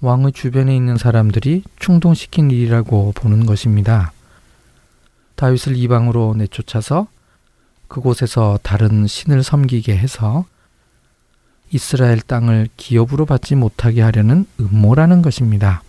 왕의 0.00 0.32
주변에 0.34 0.74
있는 0.76 0.96
사람들이 0.96 1.64
충동시킨 1.80 2.52
일이라고 2.52 3.12
보는 3.16 3.44
것입니다. 3.44 4.12
다윗을 5.34 5.76
이방으로 5.76 6.34
내쫓아서 6.38 7.08
그곳에서 7.88 8.58
다른 8.62 9.06
신을 9.06 9.42
섬기게 9.42 9.96
해서 9.96 10.44
이스라엘 11.70 12.20
땅을 12.20 12.68
기업으로 12.76 13.26
받지 13.26 13.54
못하게 13.54 14.02
하려는 14.02 14.46
음모라는 14.60 15.22
것입니다. 15.22 15.82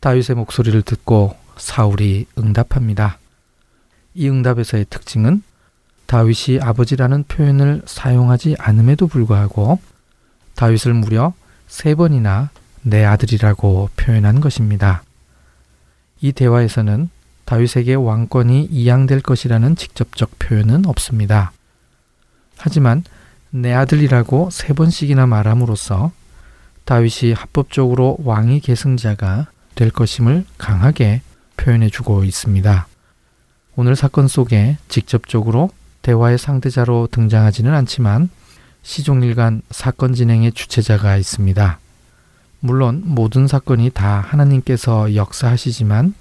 다윗의 0.00 0.36
목소리를 0.36 0.82
듣고 0.82 1.36
사울이 1.56 2.26
응답합니다. 2.38 3.18
이 4.14 4.28
응답에서의 4.28 4.86
특징은 4.90 5.42
다윗이 6.06 6.60
아버지라는 6.60 7.24
표현을 7.24 7.82
사용하지 7.84 8.56
않음에도 8.58 9.08
불구하고 9.08 9.78
다윗을 10.54 10.94
무려 10.94 11.34
세 11.66 11.94
번이나 11.94 12.50
내 12.82 13.04
아들이라고 13.04 13.90
표현한 13.96 14.40
것입니다. 14.40 15.02
이 16.20 16.32
대화에서는 16.32 17.10
다윗에게 17.48 17.94
왕권이 17.94 18.66
이양될 18.70 19.22
것이라는 19.22 19.74
직접적 19.74 20.38
표현은 20.38 20.84
없습니다. 20.84 21.52
하지만 22.58 23.04
내 23.48 23.72
아들이라고 23.72 24.50
세 24.50 24.74
번씩이나 24.74 25.26
말함으로써 25.26 26.12
다윗이 26.84 27.32
합법적으로 27.32 28.18
왕의 28.22 28.60
계승자가 28.60 29.46
될 29.74 29.90
것임을 29.90 30.44
강하게 30.58 31.22
표현해 31.56 31.88
주고 31.88 32.22
있습니다. 32.22 32.86
오늘 33.76 33.96
사건 33.96 34.28
속에 34.28 34.76
직접적으로 34.88 35.70
대화의 36.02 36.36
상대자로 36.36 37.08
등장하지는 37.10 37.72
않지만 37.72 38.28
시종일관 38.82 39.62
사건 39.70 40.12
진행의 40.12 40.52
주체자가 40.52 41.16
있습니다. 41.16 41.78
물론 42.60 43.02
모든 43.06 43.46
사건이 43.46 43.88
다 43.94 44.20
하나님께서 44.20 45.14
역사하시지만 45.14 46.12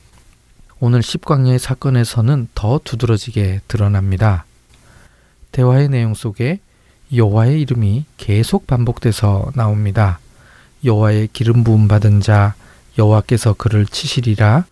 오늘 0.79 1.01
십광야의 1.01 1.57
사건에서는 1.57 2.49
더 2.53 2.79
두드러지게 2.83 3.61
드러납니다. 3.67 4.45
대화의 5.51 5.89
내용 5.89 6.13
속에 6.13 6.59
여호와의 7.11 7.59
이름이 7.61 8.05
계속 8.17 8.67
반복돼서 8.67 9.51
나옵니다. 9.55 10.19
여호와의 10.85 11.29
기름 11.33 11.63
부음 11.63 11.87
받은 11.87 12.21
자 12.21 12.53
여호와께서 12.99 13.53
그를 13.53 13.87
치시리라 13.87 14.65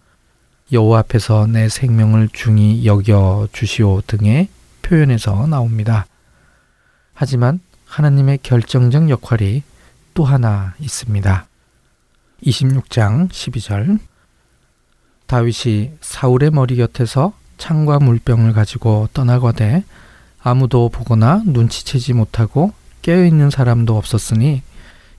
여호와 0.71 0.99
앞에서 0.99 1.47
내 1.47 1.69
생명을 1.69 2.29
중히 2.31 2.85
여겨 2.85 3.47
주시오 3.51 4.01
등의 4.05 4.49
표현에서 4.83 5.47
나옵니다. 5.47 6.05
하지만 7.15 7.59
하나님의 7.87 8.39
결정적 8.43 9.09
역할이 9.09 9.63
또 10.13 10.23
하나 10.23 10.75
있습니다. 10.79 11.47
26장 12.43 13.29
12절 13.29 13.99
다윗이 15.27 15.91
사울의 16.01 16.51
머리 16.51 16.75
곁에서 16.75 17.33
창과 17.57 17.99
물병을 17.99 18.53
가지고 18.53 19.07
떠나거대 19.13 19.83
아무도 20.41 20.89
보거나 20.89 21.41
눈치채지 21.45 22.13
못하고 22.13 22.73
깨어있는 23.01 23.49
사람도 23.49 23.97
없었으니 23.97 24.61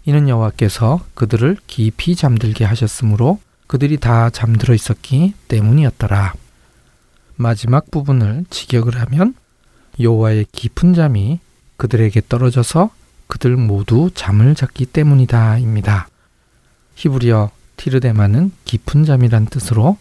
이는 0.04 0.28
여호와께서 0.28 1.00
그들을 1.14 1.56
깊이 1.66 2.14
잠들게 2.14 2.64
하셨으므로 2.64 3.40
그들이 3.66 3.96
다 3.96 4.30
잠들어 4.30 4.74
있었기 4.74 5.34
때문이었더라. 5.48 6.34
마지막 7.34 7.90
부분을 7.90 8.44
직역을 8.48 9.00
하면 9.00 9.34
여호와의 9.98 10.46
깊은 10.52 10.94
잠이 10.94 11.40
그들에게 11.76 12.22
떨어져서 12.28 12.90
그들 13.26 13.56
모두 13.56 14.10
잠을 14.14 14.54
잤기 14.54 14.86
때문이다입니다. 14.86 16.08
히브리어 16.94 17.50
티르데마는 17.76 18.52
깊은 18.64 19.04
잠이란 19.04 19.46
뜻으로 19.46 19.98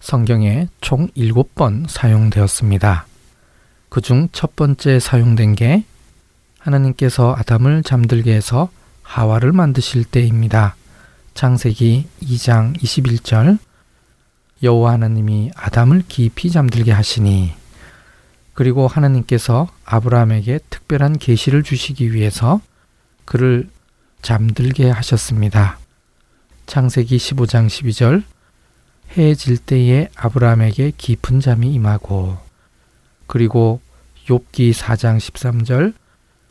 성경에 0.00 0.68
총 0.80 1.08
7번 1.08 1.88
사용되었습니다. 1.88 3.06
그중 3.88 4.28
첫 4.32 4.56
번째 4.56 5.00
사용된 5.00 5.54
게 5.56 5.84
하나님께서 6.58 7.34
아담을 7.36 7.82
잠들게 7.82 8.32
해서 8.32 8.70
하와를 9.02 9.52
만드실 9.52 10.04
때입니다. 10.04 10.76
창세기 11.34 12.06
2장 12.22 12.78
21절 12.78 13.58
여호와 14.62 14.92
하나님이 14.92 15.50
아담을 15.56 16.04
깊이 16.06 16.50
잠들게 16.50 16.92
하시니 16.92 17.52
그리고 18.54 18.86
하나님께서 18.86 19.68
아브라함에게 19.84 20.60
특별한 20.70 21.18
계시를 21.18 21.62
주시기 21.62 22.12
위해서 22.12 22.60
그를 23.24 23.68
잠들게 24.22 24.90
하셨습니다. 24.90 25.79
창세기 26.66 27.16
15장 27.16 27.66
12절 27.66 28.22
해 29.16 29.34
질 29.34 29.58
때에 29.58 30.08
아브라함에게 30.14 30.92
깊은 30.96 31.40
잠이 31.40 31.72
임하고 31.74 32.38
그리고 33.26 33.80
욥기 34.28 34.72
4장 34.72 35.18
13절 35.18 35.94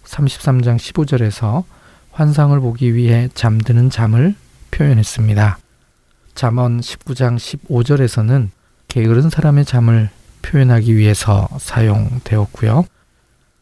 33장 0.03 0.77
15절에서 0.77 1.63
환상을 2.11 2.59
보기 2.59 2.95
위해 2.95 3.29
잠드는 3.33 3.89
잠을 3.89 4.35
표현했습니다. 4.71 5.57
잠언 6.35 6.81
19장 6.81 7.37
15절에서는 7.37 8.49
게으른 8.87 9.29
사람의 9.29 9.65
잠을 9.65 10.09
표현하기 10.41 10.95
위해서 10.97 11.47
사용되었고요. 11.59 12.85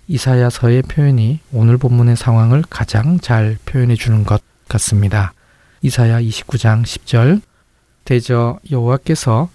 이사야서의 0.08 0.84
표현이 0.84 1.40
오늘 1.52 1.78
본문의 1.78 2.16
상황을 2.16 2.64
가장 2.70 3.20
잘 3.20 3.58
표현해 3.66 3.96
주는 3.96 4.24
것 4.24 4.42
같습니다. 4.70 5.34
이사야 5.82 6.22
29장 6.22 6.84
10절 6.84 7.42
대저 8.06 8.60
여호와께서 8.70 9.50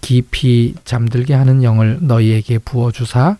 깊이 0.00 0.74
잠들게 0.84 1.34
하는 1.34 1.62
영을 1.62 1.98
너희에게 2.00 2.58
부어 2.58 2.90
주사 2.90 3.36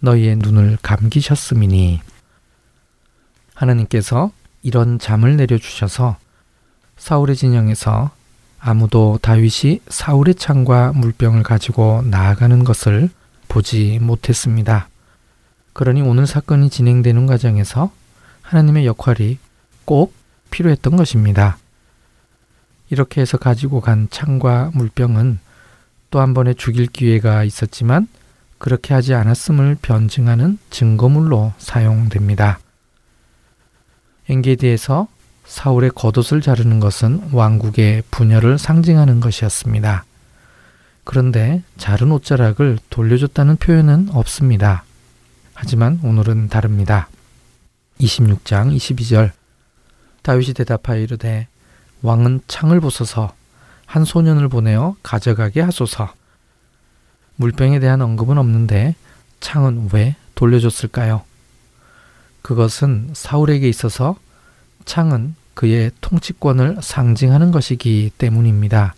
너희의 0.00 0.36
눈을 0.36 0.78
감기셨음이니 0.82 2.00
하나님께서 3.54 4.30
이런 4.62 4.98
잠을 4.98 5.36
내려 5.36 5.58
주셔서 5.58 6.16
사울의 6.96 7.36
진영에서 7.36 8.10
아무도 8.60 9.18
다윗이 9.22 9.80
사울의 9.88 10.34
창과 10.34 10.92
물병을 10.94 11.42
가지고 11.42 12.02
나아가는 12.02 12.64
것을 12.64 13.08
보지 13.48 13.98
못했습니다. 14.00 14.88
그러니 15.72 16.02
오늘 16.02 16.26
사건이 16.26 16.70
진행되는 16.70 17.26
과정에서 17.26 17.92
하나님의 18.42 18.86
역할이 18.86 19.38
꼭 19.84 20.12
필요했던 20.50 20.96
것입니다. 20.96 21.58
이렇게 22.90 23.20
해서 23.20 23.36
가지고 23.38 23.80
간 23.80 24.08
창과 24.10 24.70
물병은 24.74 25.38
또 26.10 26.20
한 26.20 26.32
번의 26.34 26.54
죽일 26.54 26.86
기회가 26.86 27.44
있었지만 27.44 28.08
그렇게 28.58 28.94
하지 28.94 29.14
않았음을 29.14 29.76
변증하는 29.82 30.58
증거물로 30.70 31.52
사용됩니다. 31.58 32.58
엔게디에서 34.28 35.06
사울의 35.44 35.90
겉옷을 35.94 36.40
자르는 36.40 36.80
것은 36.80 37.30
왕국의 37.32 38.02
분열을 38.10 38.58
상징하는 38.58 39.20
것이었습니다. 39.20 40.04
그런데 41.04 41.62
자른 41.78 42.12
옷자락을 42.12 42.78
돌려줬다는 42.90 43.56
표현은 43.56 44.10
없습니다. 44.12 44.84
하지만 45.54 46.00
오늘은 46.02 46.48
다릅니다. 46.48 47.08
26장 48.00 48.76
22절 48.76 49.30
다윗이 50.22 50.52
대답하여 50.54 51.00
이르되 51.00 51.48
왕은 52.02 52.42
창을 52.46 52.80
부숴서 52.80 53.32
한 53.86 54.04
소년을 54.04 54.48
보내어 54.48 54.96
가져가게 55.02 55.60
하소서. 55.60 56.12
물병에 57.36 57.80
대한 57.80 58.02
언급은 58.02 58.38
없는데 58.38 58.94
창은 59.40 59.90
왜 59.92 60.16
돌려줬을까요? 60.34 61.22
그것은 62.42 63.10
사울에게 63.14 63.68
있어서 63.68 64.16
창은 64.84 65.34
그의 65.54 65.90
통치권을 66.00 66.78
상징하는 66.80 67.50
것이기 67.50 68.12
때문입니다. 68.16 68.94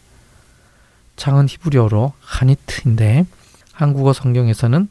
창은 1.17 1.49
히브리어로 1.49 2.13
하니트인데 2.21 3.27
한국어 3.73 4.13
성경에서는 4.13 4.89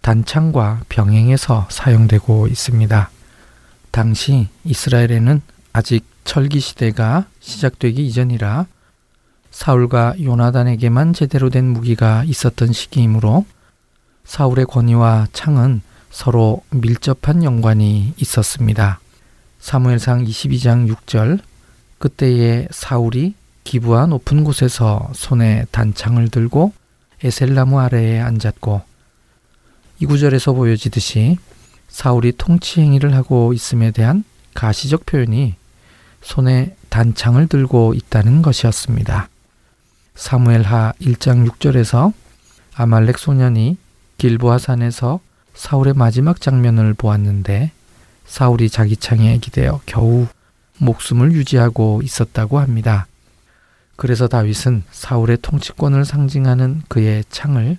단창과 0.00 0.82
병행해서 0.88 1.66
사용되고 1.70 2.46
있습니다. 2.48 3.10
당시 3.90 4.48
이스라엘에는 4.64 5.40
아직 5.76 6.06
철기 6.22 6.60
시대가 6.60 7.26
시작되기 7.40 8.06
이전이라 8.06 8.66
사울과 9.50 10.14
요나단에게만 10.22 11.12
제대로 11.12 11.50
된 11.50 11.64
무기가 11.64 12.22
있었던 12.24 12.72
시기이므로 12.72 13.44
사울의 14.24 14.66
권위와 14.66 15.26
창은 15.32 15.82
서로 16.10 16.62
밀접한 16.70 17.42
연관이 17.42 18.14
있었습니다. 18.18 19.00
사무엘상 19.58 20.24
22장 20.24 20.88
6절 20.94 21.40
그때에 21.98 22.68
사울이 22.70 23.34
기부와 23.64 24.06
높은 24.06 24.44
곳에서 24.44 25.10
손에 25.12 25.66
단창을 25.72 26.28
들고 26.28 26.72
에셀나무 27.24 27.80
아래에 27.80 28.20
앉았고 28.20 28.80
이 29.98 30.06
구절에서 30.06 30.52
보여지듯이 30.52 31.36
사울이 31.88 32.34
통치 32.38 32.80
행위를 32.80 33.12
하고 33.16 33.52
있음에 33.52 33.90
대한 33.90 34.22
가시적 34.54 35.04
표현이 35.04 35.56
손에 36.24 36.74
단창을 36.88 37.46
들고 37.46 37.94
있다는 37.94 38.42
것이었습니다. 38.42 39.28
사무엘하 40.14 40.94
1장 41.00 41.48
6절에서 41.48 42.12
아말렉 42.74 43.18
소년이 43.18 43.76
길보아 44.18 44.58
산에서 44.58 45.20
사울의 45.54 45.94
마지막 45.94 46.40
장면을 46.40 46.94
보았는데 46.94 47.70
사울이 48.24 48.70
자기 48.70 48.96
창에 48.96 49.36
기대어 49.38 49.82
겨우 49.86 50.26
목숨을 50.78 51.32
유지하고 51.32 52.00
있었다고 52.02 52.58
합니다. 52.58 53.06
그래서 53.96 54.26
다윗은 54.26 54.82
사울의 54.90 55.38
통치권을 55.42 56.04
상징하는 56.04 56.82
그의 56.88 57.24
창을 57.28 57.76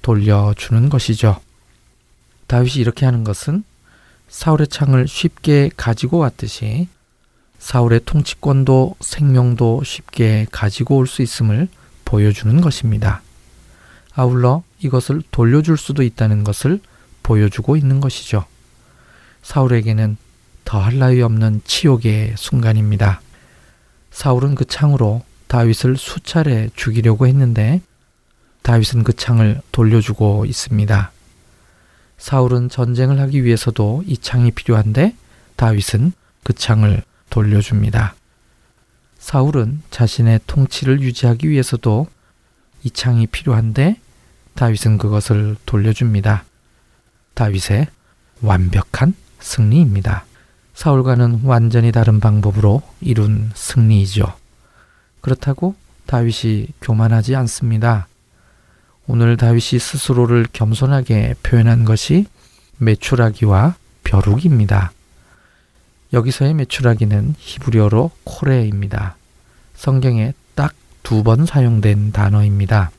돌려주는 0.00 0.88
것이죠. 0.88 1.40
다윗이 2.46 2.76
이렇게 2.76 3.04
하는 3.04 3.24
것은 3.24 3.64
사울의 4.28 4.68
창을 4.68 5.08
쉽게 5.08 5.70
가지고 5.76 6.18
왔듯이 6.18 6.88
사울의 7.64 8.02
통치권도 8.04 8.96
생명도 9.00 9.84
쉽게 9.84 10.46
가지고 10.52 10.98
올 10.98 11.06
수 11.06 11.22
있음을 11.22 11.66
보여주는 12.04 12.60
것입니다. 12.60 13.22
아울러 14.14 14.62
이것을 14.80 15.22
돌려줄 15.30 15.78
수도 15.78 16.02
있다는 16.02 16.44
것을 16.44 16.78
보여주고 17.22 17.78
있는 17.78 18.00
것이죠. 18.00 18.44
사울에게는 19.40 20.18
더할 20.66 20.98
나위 20.98 21.22
없는 21.22 21.62
치욕의 21.64 22.34
순간입니다. 22.36 23.22
사울은 24.10 24.56
그 24.56 24.66
창으로 24.66 25.22
다윗을 25.46 25.96
수차례 25.96 26.68
죽이려고 26.76 27.26
했는데 27.26 27.80
다윗은 28.60 29.04
그 29.04 29.14
창을 29.14 29.62
돌려주고 29.72 30.44
있습니다. 30.44 31.12
사울은 32.18 32.68
전쟁을 32.68 33.18
하기 33.20 33.42
위해서도 33.42 34.02
이 34.06 34.18
창이 34.18 34.50
필요한데 34.50 35.16
다윗은 35.56 36.12
그 36.42 36.52
창을 36.52 37.02
돌려줍니다. 37.34 38.14
사울은 39.18 39.82
자신의 39.90 40.40
통치를 40.46 41.00
유지하기 41.00 41.50
위해서도 41.50 42.06
이 42.84 42.90
창이 42.90 43.26
필요한데 43.26 43.98
다윗은 44.54 44.98
그것을 44.98 45.56
돌려줍니다. 45.66 46.44
다윗의 47.34 47.88
완벽한 48.40 49.14
승리입니다. 49.40 50.24
사울과는 50.74 51.40
완전히 51.42 51.90
다른 51.90 52.20
방법으로 52.20 52.82
이룬 53.00 53.50
승리이죠. 53.54 54.32
그렇다고 55.20 55.74
다윗이 56.06 56.68
교만하지 56.80 57.34
않습니다. 57.34 58.06
오늘 59.08 59.36
다윗이 59.36 59.80
스스로를 59.80 60.46
겸손하게 60.52 61.34
표현한 61.42 61.84
것이 61.84 62.26
메추라기와 62.78 63.74
벼룩입니다. 64.04 64.92
여기서의 66.14 66.54
메추라기는 66.54 67.34
히브리어로 67.38 68.10
코레입니다. 68.24 69.16
성경에 69.74 70.32
딱 70.54 70.72
두 71.04 71.22
번 71.22 71.44
사용된 71.44 72.12
단어입니다. 72.12 72.90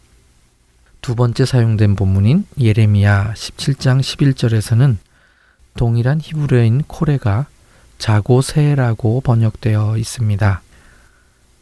두 1.01 1.15
번째 1.15 1.43
사용된 1.43 1.95
본문인 1.95 2.45
예레미야 2.60 3.34
17장 3.36 3.99
11절에서는 3.99 4.97
동일한 5.75 6.21
히브리어인 6.21 6.84
코레가 6.86 7.47
자고세라고 7.97 9.21
번역되어 9.21 9.97
있습니다. 9.97 10.62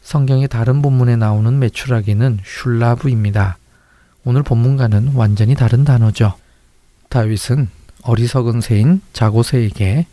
성경의 0.02 0.48
다른 0.48 0.82
본문에 0.82 1.16
나오는 1.16 1.58
메추라기는 1.58 2.40
슐라브입니다. 2.44 3.56
오늘 4.24 4.42
본문과는 4.42 5.12
완전히 5.14 5.54
다른 5.54 5.84
단어죠. 5.84 6.34
다윗은 7.08 7.70
어리석은 8.02 8.60
새인 8.60 9.00
자고새에게 9.14 10.06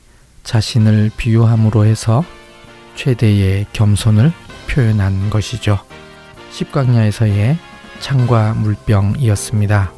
자신을 0.43 1.11
비유함으로 1.17 1.85
해서 1.85 2.23
최대의 2.95 3.67
겸손을 3.73 4.31
표현한 4.69 5.29
것이죠. 5.29 5.79
십광야에서의 6.51 7.57
창과 7.99 8.53
물병이었습니다. 8.55 9.91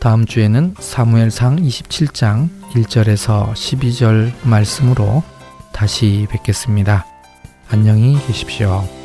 다음 0.00 0.26
주에는 0.26 0.74
사무엘상 0.78 1.56
27장 1.56 2.48
1절에서 2.72 3.52
12절 3.52 4.32
말씀으로 4.42 5.22
다시 5.72 6.26
뵙겠습니다. 6.30 7.06
안녕히 7.68 8.18
계십시오. 8.26 9.01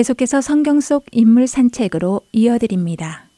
계속해서 0.00 0.40
성경 0.40 0.80
속 0.80 1.04
인물 1.12 1.46
산책으로 1.46 2.22
이어드립니다. 2.32 3.28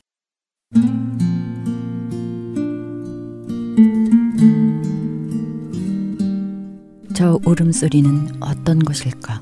저 7.16 7.40
울음소리는 7.44 8.40
어떤 8.40 8.78
것일까? 8.78 9.40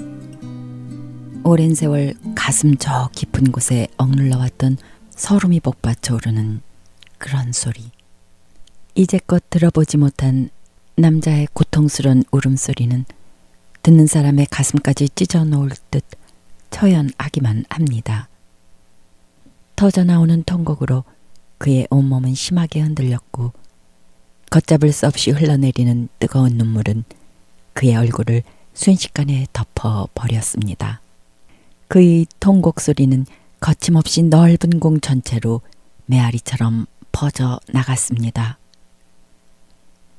오랜 1.44 1.74
세월 1.74 2.14
가슴 2.34 2.76
저 2.78 3.10
깊은 3.14 3.52
곳에 3.52 3.86
억눌러왔던 3.98 4.78
서름이 5.10 5.60
복받쳐 5.60 6.14
오르는 6.14 6.62
그런 7.18 7.52
소리. 7.52 7.90
이제껏 8.94 9.42
들어보지 9.50 9.98
못한 9.98 10.48
남자의 10.96 11.48
고통스런 11.52 12.24
울음소리는 12.30 13.04
듣는 13.82 14.06
사람의 14.06 14.46
가슴까지 14.50 15.10
찢어 15.10 15.44
놓을 15.44 15.68
듯 15.90 16.02
처연하기만 16.70 17.64
합니다. 17.68 18.28
터져 19.76 20.04
나오는 20.04 20.42
통곡으로 20.42 21.04
그의 21.58 21.86
온몸은 21.90 22.34
심하게 22.34 22.80
흔들렸고 22.80 23.52
걷잡을 24.50 24.92
수 24.92 25.06
없이 25.06 25.30
흘러내리는 25.30 26.08
뜨거운 26.18 26.52
눈물은 26.52 27.04
그의 27.72 27.96
얼굴을 27.96 28.42
순식간에 28.74 29.46
덮어 29.52 30.08
버렸습니다. 30.14 31.00
그의 31.88 32.26
통곡 32.40 32.80
소리는 32.80 33.26
거침없이 33.60 34.22
넓은 34.22 34.80
공 34.80 35.00
전체로 35.00 35.60
메아리처럼 36.06 36.86
퍼져 37.12 37.60
나갔습니다. 37.68 38.58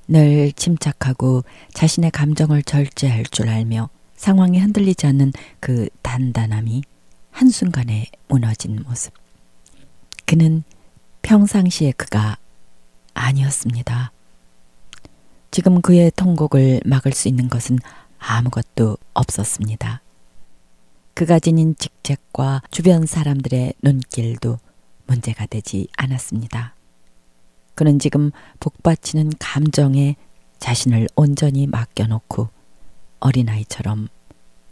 늘 0.07 0.51
침착하고 0.51 1.43
자신의 1.73 2.11
감정을 2.11 2.63
절제할 2.63 3.25
줄 3.25 3.49
알며 3.49 3.89
상황에 4.21 4.59
흔들리지 4.59 5.07
않는 5.07 5.33
그 5.59 5.89
단단함이 6.03 6.83
한순간에 7.31 8.05
무너진 8.27 8.83
모습. 8.83 9.15
그는 10.27 10.63
평상시의 11.23 11.93
그가 11.93 12.37
아니었습니다. 13.15 14.11
지금 15.49 15.81
그의 15.81 16.11
통곡을 16.15 16.81
막을 16.85 17.13
수 17.13 17.29
있는 17.29 17.49
것은 17.49 17.79
아무것도 18.19 18.97
없었습니다. 19.15 20.01
그가 21.15 21.39
지닌 21.39 21.75
직책과 21.79 22.61
주변 22.69 23.07
사람들의 23.07 23.73
눈길도 23.81 24.59
문제가 25.07 25.47
되지 25.47 25.87
않았습니다. 25.97 26.75
그는 27.73 27.97
지금 27.97 28.29
복받치는 28.59 29.31
감정에 29.39 30.15
자신을 30.59 31.07
온전히 31.15 31.65
맡겨놓고 31.65 32.60
어린아이처럼 33.21 34.09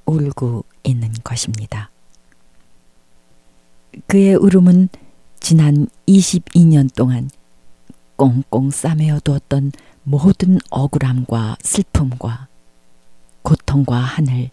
울고 0.05 0.65
있는 0.83 1.13
것입니다. 1.23 1.89
그의 4.07 4.35
울음은 4.35 4.89
지난 5.39 5.87
22년 6.07 6.93
동안 6.93 7.29
꽁꽁 8.17 8.69
싸매어 8.69 9.19
두었던 9.21 9.71
모든 10.03 10.59
억울함과 10.69 11.57
슬픔과 11.61 12.47
고통과 13.41 13.97
하늘 13.97 14.49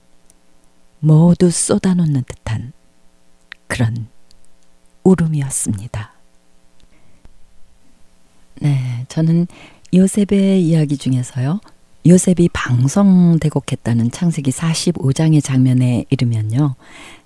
모두 1.00 1.50
쏟아놓는 1.50 2.22
듯한 2.24 2.72
그런 3.66 4.08
울음이었습니다. 5.02 6.12
네, 8.60 9.04
저는 9.08 9.46
요셉의 9.94 10.64
이야기 10.66 10.96
중에서요. 10.96 11.60
요셉이 12.06 12.50
방성대곡했다는 12.52 14.12
창세기 14.12 14.52
45장의 14.52 15.42
장면에 15.42 16.04
이르면요. 16.08 16.76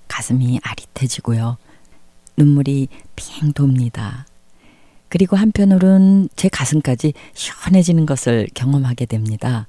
가슴이 0.09 0.59
아릿해지고요. 0.63 1.59
눈물이 2.37 2.89
핑 3.15 3.53
돕니다. 3.53 4.27
그리고 5.09 5.37
한편으론 5.37 6.29
제 6.35 6.49
가슴까지 6.49 7.13
시원해지는 7.35 8.07
것을 8.07 8.49
경험하게 8.55 9.05
됩니다. 9.07 9.67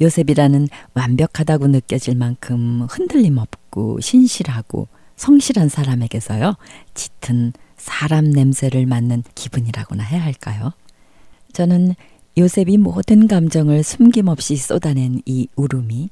요셉이라는 0.00 0.68
완벽하다고 0.94 1.68
느껴질 1.68 2.16
만큼 2.16 2.86
흔들림 2.90 3.38
없고 3.38 4.00
신실하고 4.00 4.88
성실한 5.16 5.68
사람에게서요. 5.68 6.56
짙은 6.94 7.52
사람 7.76 8.30
냄새를 8.30 8.86
맡는 8.86 9.22
기분이라고나 9.36 10.02
해야 10.02 10.24
할까요? 10.24 10.72
저는 11.52 11.94
요셉이 12.36 12.78
모든 12.78 13.28
감정을 13.28 13.84
숨김없이 13.84 14.56
쏟아낸 14.56 15.22
이 15.24 15.46
울음이 15.54 16.10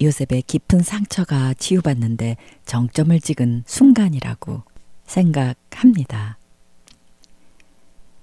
요셉의 0.00 0.42
깊은 0.46 0.82
상처가 0.82 1.54
치유받는데 1.54 2.36
정점을 2.66 3.20
찍은 3.20 3.64
순간이라고 3.66 4.62
생각합니다. 5.04 6.38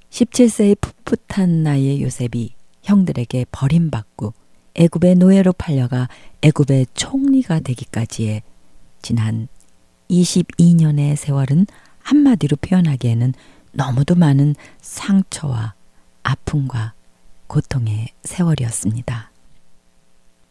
17세의 0.09 0.77
풋풋한 0.79 1.63
나이의 1.63 2.01
요셉이 2.01 2.53
형들에게 2.83 3.45
버림받고 3.51 4.33
애굽의 4.75 5.15
노예로 5.15 5.51
팔려가 5.51 6.07
애굽의 6.41 6.87
총리가 6.93 7.59
되기까지의 7.59 8.41
지난 9.01 9.49
22년의 10.09 11.17
세월은 11.17 11.67
한마디로 11.99 12.55
표현하기에는 12.61 13.33
너무도 13.73 14.15
많은 14.15 14.55
상처와 14.79 15.73
아픔과 16.23 16.93
고통의 17.47 18.09
세월이었습니다. 18.23 19.31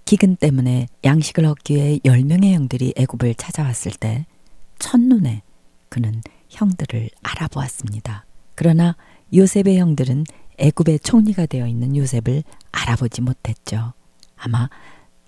기근 0.04 0.36
때문에 0.36 0.86
양식을 1.04 1.44
얻기 1.44 1.74
위해 1.74 1.98
10명의 1.98 2.52
형들이 2.54 2.94
애굽을 2.96 3.34
찾아왔을 3.34 3.92
때 3.92 4.26
첫눈에 4.78 5.42
그는 5.88 6.22
형들을 6.48 7.10
알아보았습니다. 7.22 8.24
그러나 8.54 8.96
요셉의 9.34 9.78
형들은 9.78 10.24
애굽의 10.58 11.00
총리가 11.00 11.46
되어 11.46 11.66
있는 11.66 11.96
요셉을 11.96 12.42
알아보지 12.72 13.20
못했죠. 13.20 13.92
아마 14.36 14.68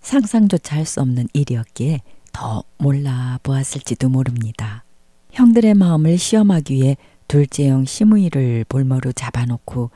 상상조차 0.00 0.76
할 0.76 0.86
수 0.86 1.00
없는 1.00 1.28
일이었기에 1.32 2.00
더 2.32 2.62
몰라보았을지도 2.78 4.08
모릅니다. 4.08 4.84
형들의 5.32 5.74
마음을 5.74 6.16
시험하기 6.18 6.74
위해 6.74 6.96
둘째 7.26 7.68
형 7.68 7.84
시므이를 7.84 8.64
볼모로 8.68 9.12
잡아놓고 9.12 9.90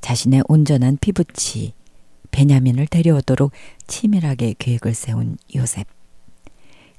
자신의 0.00 0.42
온전한 0.48 0.98
피부치 1.00 1.74
베냐민을 2.30 2.86
데려오도록 2.86 3.52
치밀하게 3.86 4.54
계획을 4.58 4.94
세운 4.94 5.36
요셉. 5.54 5.86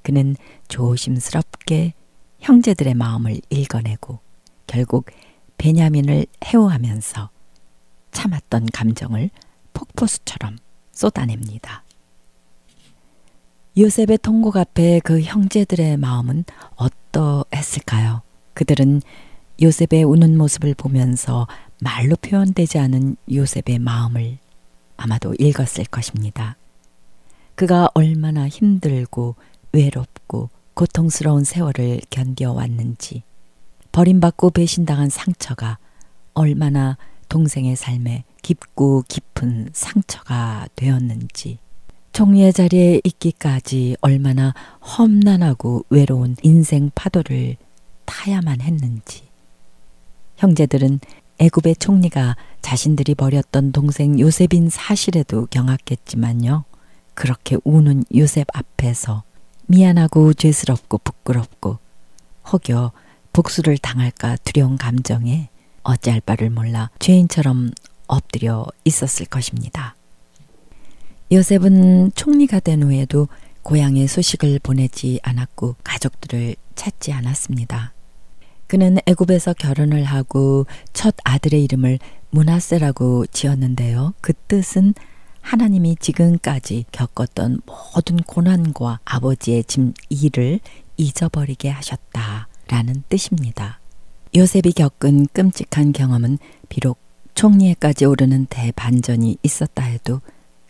그는 0.02 0.36
조심스럽게 0.68 1.94
형제들의 2.40 2.94
마음을 2.96 3.40
읽어내고 3.50 4.20
결국 4.68 5.06
베냐민을 5.58 6.26
해오하면서 6.46 7.30
참았던 8.12 8.68
감정을 8.74 9.30
폭포수처럼 9.74 10.58
쏟아냅니다. 10.92 11.84
요셉의 13.78 14.20
통곡 14.22 14.58
앞에 14.58 15.00
그 15.04 15.22
형제들의 15.22 15.98
마음은 15.98 16.44
어떠했을까요? 16.76 18.22
그들은 18.54 19.02
요셉의 19.62 20.04
우는 20.04 20.38
모습을 20.38 20.74
보면서 20.74 21.48
말로 21.84 22.16
표현되지 22.16 22.78
않은 22.78 23.16
요셉의 23.32 23.80
마음을 23.80 24.38
아마도 24.98 25.34
읽었을 25.40 25.86
것입니다. 25.86 26.56
그가 27.56 27.90
얼마나 27.96 28.48
힘들고 28.48 29.36
외롭고 29.72 30.52
고통스러운 30.76 31.44
세월을 31.44 32.02
견뎌왔는지, 32.12 33.24
버림받고 33.92 34.52
배신당한 34.52 35.10
상처가 35.10 35.80
얼마나 36.36 36.98
동생의 37.30 37.76
삶에 37.76 38.26
깊고 38.44 39.04
깊은 39.08 39.70
상처가 39.74 40.68
되었는지, 40.76 41.58
총리의 42.14 42.54
자리에 42.54 43.02
있기까지 43.04 43.98
얼마나 44.02 44.54
험난하고 44.82 45.86
외로운 45.90 46.36
인생 46.44 46.92
파도를 46.94 47.58
타야만 48.06 48.62
했는지, 48.62 49.24
형제들은 50.38 51.00
애굽의 51.42 51.78
총리가 51.78 52.38
자신들이 52.62 53.16
버렸던 53.16 53.72
동생 53.72 54.20
요셉인 54.20 54.70
사실에도 54.70 55.48
경악했지만요. 55.48 56.66
그렇게 57.16 57.58
우는 57.64 58.04
요셉 58.16 58.46
앞에서 58.54 59.24
미안하고 59.66 60.36
죄스럽고 60.36 61.00
부끄럽고 61.00 61.80
혹여 62.46 62.92
복수를 63.34 63.80
당할까 63.80 64.38
두려운 64.44 64.78
감정에 64.78 65.50
어찌할 65.82 66.22
바를 66.22 66.52
몰라 66.52 66.92
죄인처럼 67.00 67.72
엎드려 68.06 68.68
있었을 68.84 69.26
것입니다. 69.26 69.96
요셉은 71.32 72.12
총리가 72.14 72.60
된 72.60 72.84
후에도 72.84 73.28
고향에 73.64 74.06
소식을 74.06 74.60
보내지 74.62 75.20
않았고 75.24 75.78
가족들을 75.84 76.56
찾지 76.76 77.14
않았습니다. 77.14 77.94
그는 78.72 79.00
애굽에서 79.06 79.56
결혼을 79.56 80.06
하고 80.06 80.66
첫 80.94 81.14
아들의 81.26 81.62
이름을 81.62 82.00
문하세라고 82.30 83.26
지었는데요. 83.26 84.14
그 84.22 84.32
뜻은 84.48 84.94
하나님이 85.42 85.98
지금까지 86.00 86.86
겪었던 86.94 87.60
모든 87.66 88.16
고난과 88.20 89.02
아버지의 89.04 89.66
짐 89.66 89.94
일을 90.08 90.62
잊어버리게 90.96 91.68
하셨다라는 91.68 93.04
뜻입니다. 93.10 93.82
요셉이 94.38 94.72
겪은 94.72 95.28
끔찍한 95.34 95.92
경험은 95.92 96.38
비록 96.70 96.98
총리에까지 97.36 98.06
오르는 98.06 98.46
대반전이 98.46 99.36
있었다 99.44 99.84
해도 99.84 100.22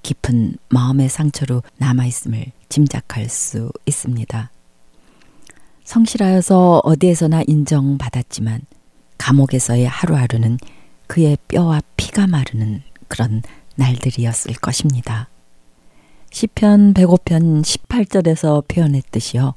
깊은 0.02 0.56
마음의 0.70 1.08
상처로 1.08 1.62
남아있음을 1.78 2.48
짐작할 2.68 3.30
수 3.30 3.72
있습니다. 3.86 4.50
성실하여서 5.84 6.82
어디에서나 6.84 7.44
인정받았지만 7.48 8.62
감옥에서의 9.18 9.88
하루하루는 9.88 10.58
그의 11.08 11.38
뼈와 11.48 11.82
피가 11.98 12.28
마르는 12.28 12.82
그런 13.08 13.42
날들이었을 13.76 14.56
것입니다. 14.56 15.30
시편 16.32 16.94
105편 16.94 17.62
18절에서 17.62 18.68
표현했듯이요. 18.68 19.54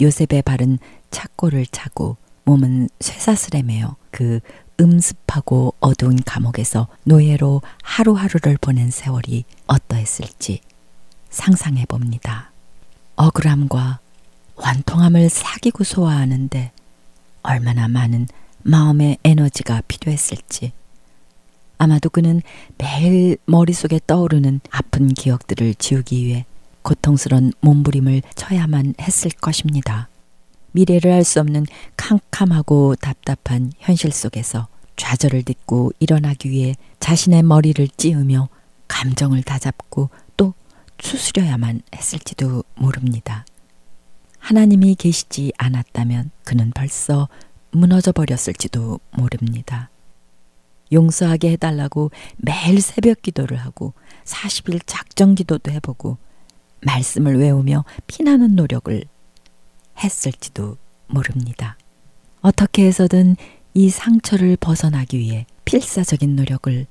요셉의 0.00 0.42
발은 0.44 0.78
착고를 1.10 1.66
차고 1.66 2.16
몸은 2.44 2.88
쇠사슬에 3.00 3.62
매여 3.62 3.96
그 4.10 4.40
음습하고 4.80 5.74
어두운 5.80 6.16
감옥에서 6.24 6.88
노예로 7.04 7.62
하루하루를 7.82 8.58
보낸 8.60 8.90
세월이 8.90 9.44
어떠했을지 9.66 10.60
상상해 11.30 11.86
봅니다. 11.86 12.52
억울함과 13.16 14.00
완통함을 14.56 15.28
사귀고 15.28 15.84
소화하는데 15.84 16.72
얼마나 17.42 17.88
많은 17.88 18.26
마음의 18.62 19.18
에너지가 19.24 19.82
필요했을지 19.88 20.72
아마도 21.78 22.08
그는 22.08 22.40
매일 22.78 23.36
머릿속에 23.46 24.00
떠오르는 24.06 24.60
아픈 24.70 25.08
기억들을 25.08 25.74
지우기 25.74 26.24
위해 26.24 26.46
고통스런 26.82 27.52
몸부림을 27.60 28.22
쳐야만 28.34 28.94
했을 29.00 29.30
것입니다. 29.30 30.08
미래를 30.72 31.12
알 31.12 31.24
수 31.24 31.40
없는 31.40 31.66
캄캄하고 31.96 32.96
답답한 32.96 33.72
현실 33.78 34.12
속에서 34.12 34.68
좌절을 34.96 35.42
딛고 35.42 35.92
일어나기 35.98 36.50
위해 36.50 36.74
자신의 37.00 37.42
머리를 37.42 37.86
찌으며 37.96 38.48
감정을 38.88 39.42
다잡고 39.42 40.10
또 40.36 40.54
추스려야만 40.98 41.82
했을지도 41.94 42.64
모릅니다. 42.76 43.44
하나님이 44.44 44.94
계시지 44.96 45.54
않았다면 45.56 46.30
그는 46.44 46.70
벌써 46.74 47.30
무너져 47.70 48.12
버렸을지도 48.12 49.00
모릅니다. 49.10 49.88
용서하게 50.92 51.52
해달라고 51.52 52.10
매일 52.36 52.82
새벽 52.82 53.22
기도를 53.22 53.56
하고 53.56 53.94
40일 54.24 54.82
작정 54.84 55.34
기도도 55.34 55.72
해보고 55.72 56.18
말씀을 56.82 57.38
외우며 57.38 57.86
피나는 58.06 58.54
노력을 58.54 59.02
했을지도 60.04 60.76
모릅니다. 61.06 61.78
어떻게 62.42 62.84
해서든 62.84 63.36
이 63.72 63.88
상처를 63.88 64.58
벗어나기 64.58 65.18
위해 65.18 65.46
필사적인 65.64 66.36
노력을 66.36 66.86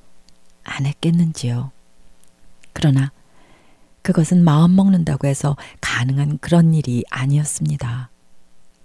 안 0.63 0.85
했겠는지요. 0.87 1.71
그러나 2.73 3.11
그것은 4.03 4.43
마음 4.43 4.75
먹는다고 4.75 5.27
해서 5.27 5.57
가능한 5.81 6.37
그런 6.39 6.73
일이 6.73 7.03
아니었습니다. 7.09 8.09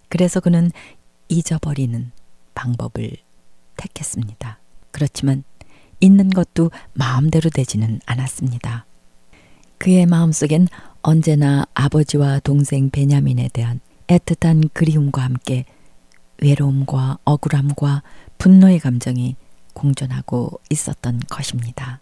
그래서 0.09 0.41
그는 0.41 0.71
잊어버리는 1.29 2.11
방법을 2.55 3.17
택했습니다. 3.77 4.59
그렇지만 4.91 5.45
있는 6.01 6.31
것도 6.31 6.71
마음대로 6.95 7.51
되지는 7.51 8.01
않았습니다. 8.07 8.87
그의 9.79 10.07
마음속엔 10.07 10.69
언제나 11.03 11.65
아버지와 11.75 12.41
동생 12.41 12.91
베냐민에 12.91 13.51
대한 13.53 13.81
애틋한 14.07 14.71
그리움과 14.73 15.23
함께 15.23 15.65
외로움과 16.41 17.19
억울함과 17.25 18.03
분노의 18.39 18.79
감정이 18.79 19.37
공존하고 19.75 20.61
있었던 20.71 21.21
것입니다. 21.29 22.01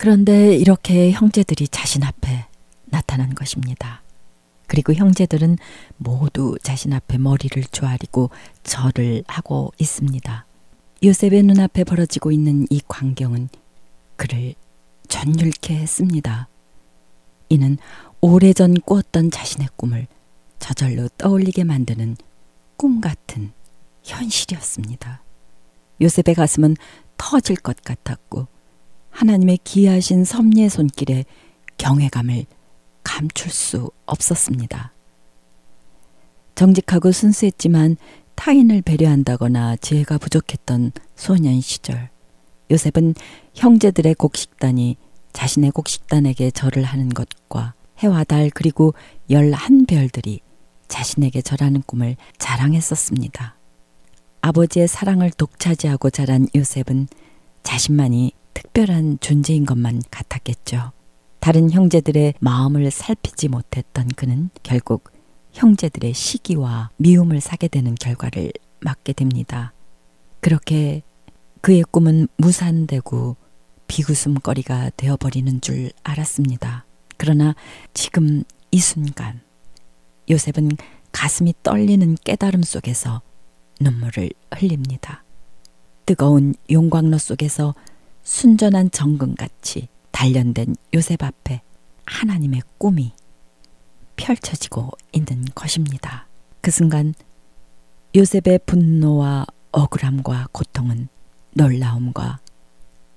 그런데 0.00 0.56
이렇게 0.56 1.12
형제들이 1.12 1.68
자신 1.68 2.02
앞에 2.04 2.46
나타난 2.86 3.34
것입니다. 3.34 4.00
그리고 4.66 4.94
형제들은 4.94 5.58
모두 5.98 6.56
자신 6.62 6.94
앞에 6.94 7.18
머리를 7.18 7.62
조아리고 7.64 8.30
절을 8.62 9.24
하고 9.26 9.74
있습니다. 9.76 10.46
요셉의 11.04 11.42
눈앞에 11.42 11.84
벌어지고 11.84 12.32
있는 12.32 12.66
이 12.70 12.80
광경은 12.88 13.50
그를 14.16 14.54
전율케 15.08 15.74
했습니다. 15.76 16.48
이는 17.50 17.76
오래전 18.22 18.80
꾸었던 18.80 19.30
자신의 19.30 19.68
꿈을 19.76 20.06
저절로 20.58 21.10
떠올리게 21.18 21.64
만드는 21.64 22.16
꿈 22.78 23.02
같은 23.02 23.52
현실이었습니다. 24.04 25.22
요셉의 26.00 26.34
가슴은 26.34 26.76
터질 27.18 27.56
것 27.56 27.76
같았고 27.82 28.59
하나님의 29.10 29.58
기이하신 29.64 30.24
섭리의 30.24 30.70
손길에 30.70 31.24
경외감을 31.78 32.46
감출 33.02 33.50
수 33.50 33.90
없었습니다. 34.06 34.92
정직하고 36.54 37.12
순수했지만 37.12 37.96
타인을 38.34 38.82
배려한다거나 38.82 39.76
지혜가 39.76 40.18
부족했던 40.18 40.92
소년 41.14 41.60
시절 41.60 42.10
요셉은 42.70 43.14
형제들의 43.54 44.14
곡식단이 44.14 44.96
자신의 45.32 45.72
곡식단에게 45.72 46.50
절을 46.50 46.84
하는 46.84 47.08
것과 47.08 47.74
해와 47.98 48.24
달 48.24 48.50
그리고 48.50 48.94
열한 49.28 49.86
별들이 49.86 50.40
자신에게 50.88 51.42
절하는 51.42 51.82
꿈을 51.82 52.16
자랑했었습니다. 52.38 53.56
아버지의 54.40 54.88
사랑을 54.88 55.30
독차지하고 55.30 56.10
자란 56.10 56.48
요셉은 56.54 57.08
자신만이 57.62 58.32
특별한 58.54 59.18
존재인 59.20 59.64
것만 59.64 60.02
같았겠죠. 60.10 60.92
다른 61.40 61.70
형제들의 61.70 62.34
마음을 62.40 62.90
살피지 62.90 63.48
못했던 63.48 64.08
그는 64.08 64.50
결국 64.62 65.10
형제들의 65.52 66.12
시기와 66.14 66.90
미움을 66.96 67.40
사게 67.40 67.68
되는 67.68 67.94
결과를 67.94 68.52
맞게 68.80 69.14
됩니다. 69.14 69.72
그렇게 70.40 71.02
그의 71.60 71.82
꿈은 71.90 72.28
무산되고 72.36 73.36
비웃음거리가 73.86 74.90
되어버리는 74.96 75.60
줄 75.60 75.90
알았습니다. 76.02 76.86
그러나 77.16 77.54
지금 77.92 78.44
이 78.70 78.78
순간 78.78 79.40
요셉은 80.30 80.70
가슴이 81.12 81.54
떨리는 81.62 82.16
깨달음 82.24 82.62
속에서 82.62 83.20
눈물을 83.80 84.30
흘립니다. 84.54 85.24
뜨거운 86.06 86.54
용광로 86.70 87.18
속에서 87.18 87.74
순전한 88.22 88.90
정금같이 88.90 89.88
단련된 90.10 90.76
요셉 90.94 91.22
앞에 91.22 91.62
하나님의 92.06 92.62
꿈이 92.78 93.12
펼쳐지고 94.16 94.90
있는 95.12 95.44
것입니다. 95.54 96.26
그 96.60 96.70
순간 96.70 97.14
요셉의 98.14 98.60
분노와 98.66 99.46
억울함과 99.72 100.48
고통은 100.52 101.08
놀라움과 101.54 102.40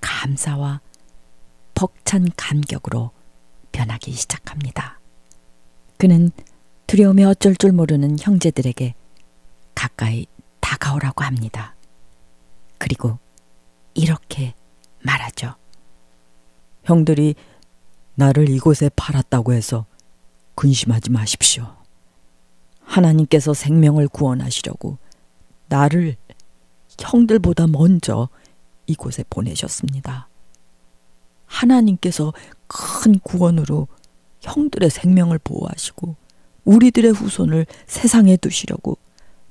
감사와 0.00 0.80
벅찬 1.74 2.30
감격으로 2.36 3.10
변하기 3.72 4.12
시작합니다. 4.12 5.00
그는 5.98 6.30
두려움에 6.86 7.24
어쩔 7.24 7.56
줄 7.56 7.72
모르는 7.72 8.18
형제들에게 8.20 8.94
가까이 9.74 10.26
다가오라고 10.60 11.24
합니다. 11.24 11.74
그리고 12.78 13.18
이렇게 13.94 14.54
말하죠. 15.04 15.54
형들이 16.82 17.34
나를 18.16 18.48
이곳에 18.48 18.90
팔았다고 18.94 19.52
해서 19.52 19.86
근심하지 20.54 21.10
마십시오. 21.10 21.66
하나님께서 22.80 23.54
생명을 23.54 24.08
구원하시려고 24.08 24.98
나를 25.68 26.16
형들보다 27.00 27.66
먼저 27.66 28.28
이곳에 28.86 29.24
보내셨습니다. 29.28 30.28
하나님께서 31.46 32.32
큰 32.66 33.18
구원으로 33.20 33.88
형들의 34.40 34.90
생명을 34.90 35.38
보호하시고 35.42 36.16
우리들의 36.64 37.12
후손을 37.12 37.66
세상에 37.86 38.36
두시려고 38.36 38.98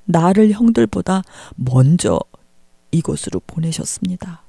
나를 0.06 0.52
형들보다 0.52 1.24
먼저 1.56 2.20
이곳으로 2.92 3.42
보내셨습니다. 3.46 4.43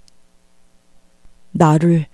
나를 1.54 2.06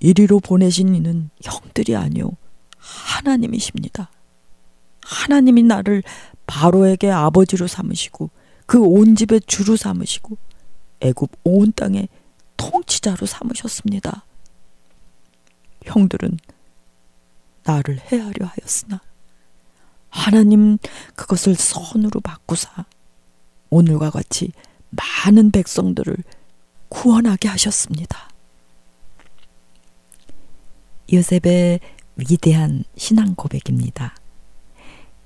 이리로 0.00 0.40
보내신 0.40 0.94
이는 0.94 1.30
형들이 1.42 1.96
아니요 1.96 2.30
하나님이십니다. 2.78 4.10
하나님이 5.02 5.62
나를 5.64 6.02
바로에게 6.46 7.10
아버지로 7.10 7.66
삼으시고 7.66 8.30
그 8.66 8.78
온 8.80 9.16
집의 9.16 9.42
주로 9.46 9.76
삼으시고 9.76 10.36
애굽 11.00 11.30
온 11.44 11.72
땅의 11.74 12.08
통치자로 12.56 13.26
삼으셨습니다. 13.26 14.24
형들은 15.84 16.38
나를 17.64 18.00
해하려 18.10 18.46
하였으나 18.46 19.00
하나님 20.08 20.78
그것을 21.14 21.54
선으로 21.56 22.20
바꾸사 22.20 22.84
오늘과 23.70 24.10
같이 24.10 24.52
많은 24.90 25.50
백성들을 25.50 26.16
구원하게 26.88 27.48
하셨습니다. 27.48 28.28
요셉의 31.12 31.80
위대한 32.16 32.84
신앙 32.96 33.34
고백입니다. 33.34 34.14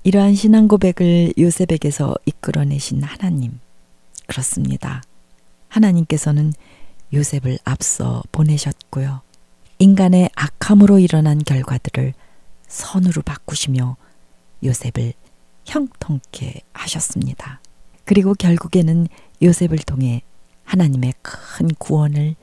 이러한 0.03 0.35
신앙 0.35 0.67
고백을 0.67 1.33
요셉에게서 1.37 2.15
이끌어내신 2.25 3.03
하나님. 3.03 3.59
그렇습니다. 4.27 5.01
하나님께서는 5.67 6.53
요셉을 7.13 7.59
앞서 7.63 8.23
보내셨고요. 8.31 9.21
인간의 9.79 10.29
악함으로 10.35 10.99
일어난 10.99 11.39
결과들을 11.39 12.13
선으로 12.67 13.21
바꾸시며 13.21 13.97
요셉을 14.63 15.13
형통케 15.65 16.61
하셨습니다. 16.73 17.61
그리고 18.03 18.33
결국에는 18.33 19.07
요셉을 19.41 19.77
통해 19.79 20.21
하나님의 20.63 21.13
큰 21.21 21.67
구원을 21.77 22.35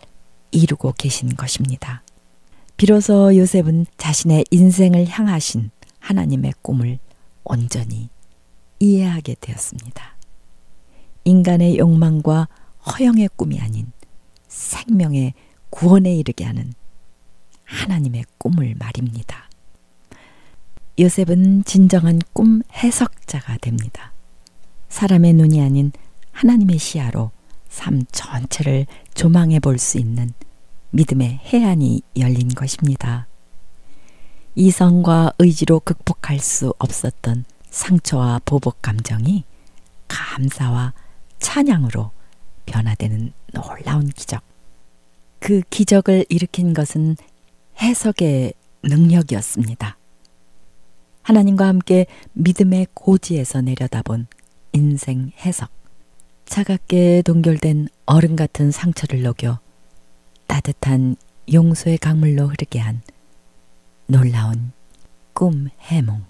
이루고 0.50 0.94
계신 0.96 1.34
것입니다. 1.36 2.02
비로소 2.76 3.34
요셉은 3.34 3.86
자신의 3.96 4.44
인생을 4.50 5.08
향하신 5.08 5.70
하나님의 5.98 6.52
꿈을 6.60 6.98
온전히 7.42 8.10
이해하게 8.78 9.36
되었습니다. 9.40 10.16
인간의 11.24 11.78
욕망과 11.78 12.48
허영의 12.86 13.30
꿈이 13.36 13.58
아닌 13.60 13.90
생명의 14.48 15.32
구원에 15.70 16.14
이르게 16.14 16.44
하는 16.44 16.74
하나님의 17.64 18.24
꿈을 18.36 18.74
말입니다. 18.78 19.48
요셉은 20.98 21.64
진정한 21.64 22.18
꿈 22.34 22.60
해석자가 22.74 23.56
됩니다. 23.58 24.12
사람의 24.90 25.32
눈이 25.32 25.62
아닌 25.62 25.92
하나님의 26.32 26.78
시야로 26.78 27.30
삶 27.68 28.02
전체를 28.12 28.86
조망해 29.14 29.60
볼 29.60 29.78
수 29.78 29.98
있는 29.98 30.32
믿음의 30.96 31.40
해안이 31.44 32.00
열린 32.16 32.48
것입니다. 32.48 33.26
이성과 34.54 35.34
의지로 35.38 35.80
극복할 35.80 36.38
수 36.38 36.72
없었던 36.78 37.44
상처와 37.68 38.40
보복 38.46 38.80
감정이 38.80 39.44
감사와 40.08 40.94
찬양으로 41.38 42.12
변화되는 42.64 43.30
놀라운 43.52 44.08
기적. 44.08 44.42
그 45.38 45.60
기적을 45.68 46.24
일으킨 46.30 46.72
것은 46.72 47.16
해석의 47.82 48.54
능력이었습니다. 48.82 49.98
하나님과 51.20 51.66
함께 51.66 52.06
믿음의 52.32 52.86
고지에서 52.94 53.60
내려다본 53.60 54.28
인생 54.72 55.30
해석. 55.44 55.68
차갑게 56.46 57.20
동결된 57.26 57.88
얼음 58.06 58.34
같은 58.34 58.70
상처를 58.70 59.20
녹여 59.20 59.58
따뜻한 60.56 61.16
용서의 61.52 61.98
강물로 61.98 62.46
흐르게 62.48 62.78
한 62.78 63.02
놀라운 64.06 64.72
꿈 65.34 65.68
해몽. 65.80 66.24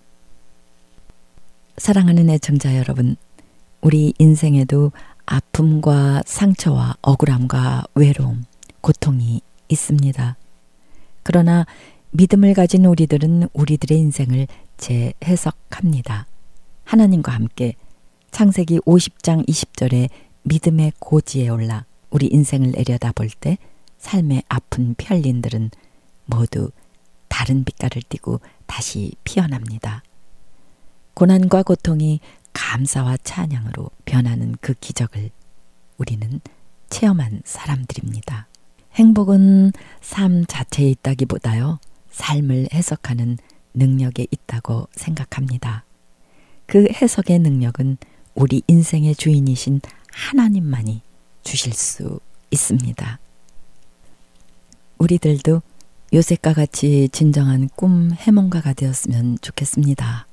사랑하는 1.77 2.29
애청자 2.31 2.77
여러분, 2.77 3.15
우리 3.81 4.15
인생에도 4.19 4.91
아픔과 5.27 6.23
상처와 6.27 6.97
억울함과 7.03 7.85
외로움, 7.95 8.45
고통이 8.81 9.43
있습니다. 9.69 10.37
그러나 11.23 11.65
믿음을 12.11 12.55
가진 12.55 12.85
우리들은 12.85 13.49
우리들의 13.53 13.97
인생을 13.97 14.49
재해석합니다. 14.77 16.27
하나님과 16.83 17.31
함께 17.31 17.75
창세기 18.33 18.81
50장 18.81 19.47
20절에 19.47 20.09
믿음의 20.43 20.95
고지에 20.99 21.49
올라 21.49 21.85
우리 22.11 22.27
인생을 22.27 22.73
내려다 22.73 23.13
볼 23.13 23.29
때 23.31 23.59
삶의 24.07 24.45
아픈 24.49 24.95
편린들은 24.97 25.73
모두 26.27 26.71
다른 27.27 27.65
빛깔을 27.65 28.03
띠고 28.09 28.41
다시 28.67 29.13
피어납니다. 29.25 30.05
고난과 31.15 31.65
고통이 31.65 32.21
감사와 32.53 33.17
찬양으로 33.25 33.91
변하는 34.05 34.55
그 34.61 34.75
기적을 34.75 35.31
우리는 35.99 36.41
체험한 36.89 37.43
사람들입니다. 37.45 38.47
행복은 38.95 39.73
삶 40.01 40.47
자체에 40.47 40.89
있다기보다요, 40.91 41.81
삶을 42.11 42.69
해석하는 42.73 43.39
능력에 43.75 44.29
있다고 44.31 44.87
생각합니다. 44.93 45.85
그 46.67 46.87
해석의 46.93 47.41
능력은 47.41 47.99
우리 48.37 48.63
인생의 48.69 49.17
주인이신 49.17 49.81
하나님만이 50.13 51.03
주실 51.43 51.73
수 51.73 52.21
있습니다. 52.53 53.19
우리들도 54.99 55.63
요셉과 56.13 56.55
같이 56.55 57.09
진정한 57.11 57.69
꿈 57.75 58.13
해몽가가 58.13 58.73
되었으면 58.73 59.39
좋겠습니다. 59.41 60.27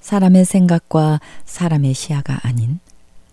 사람의 0.00 0.44
생각과 0.44 1.20
사람의 1.44 1.94
시야가 1.94 2.40
아닌 2.42 2.80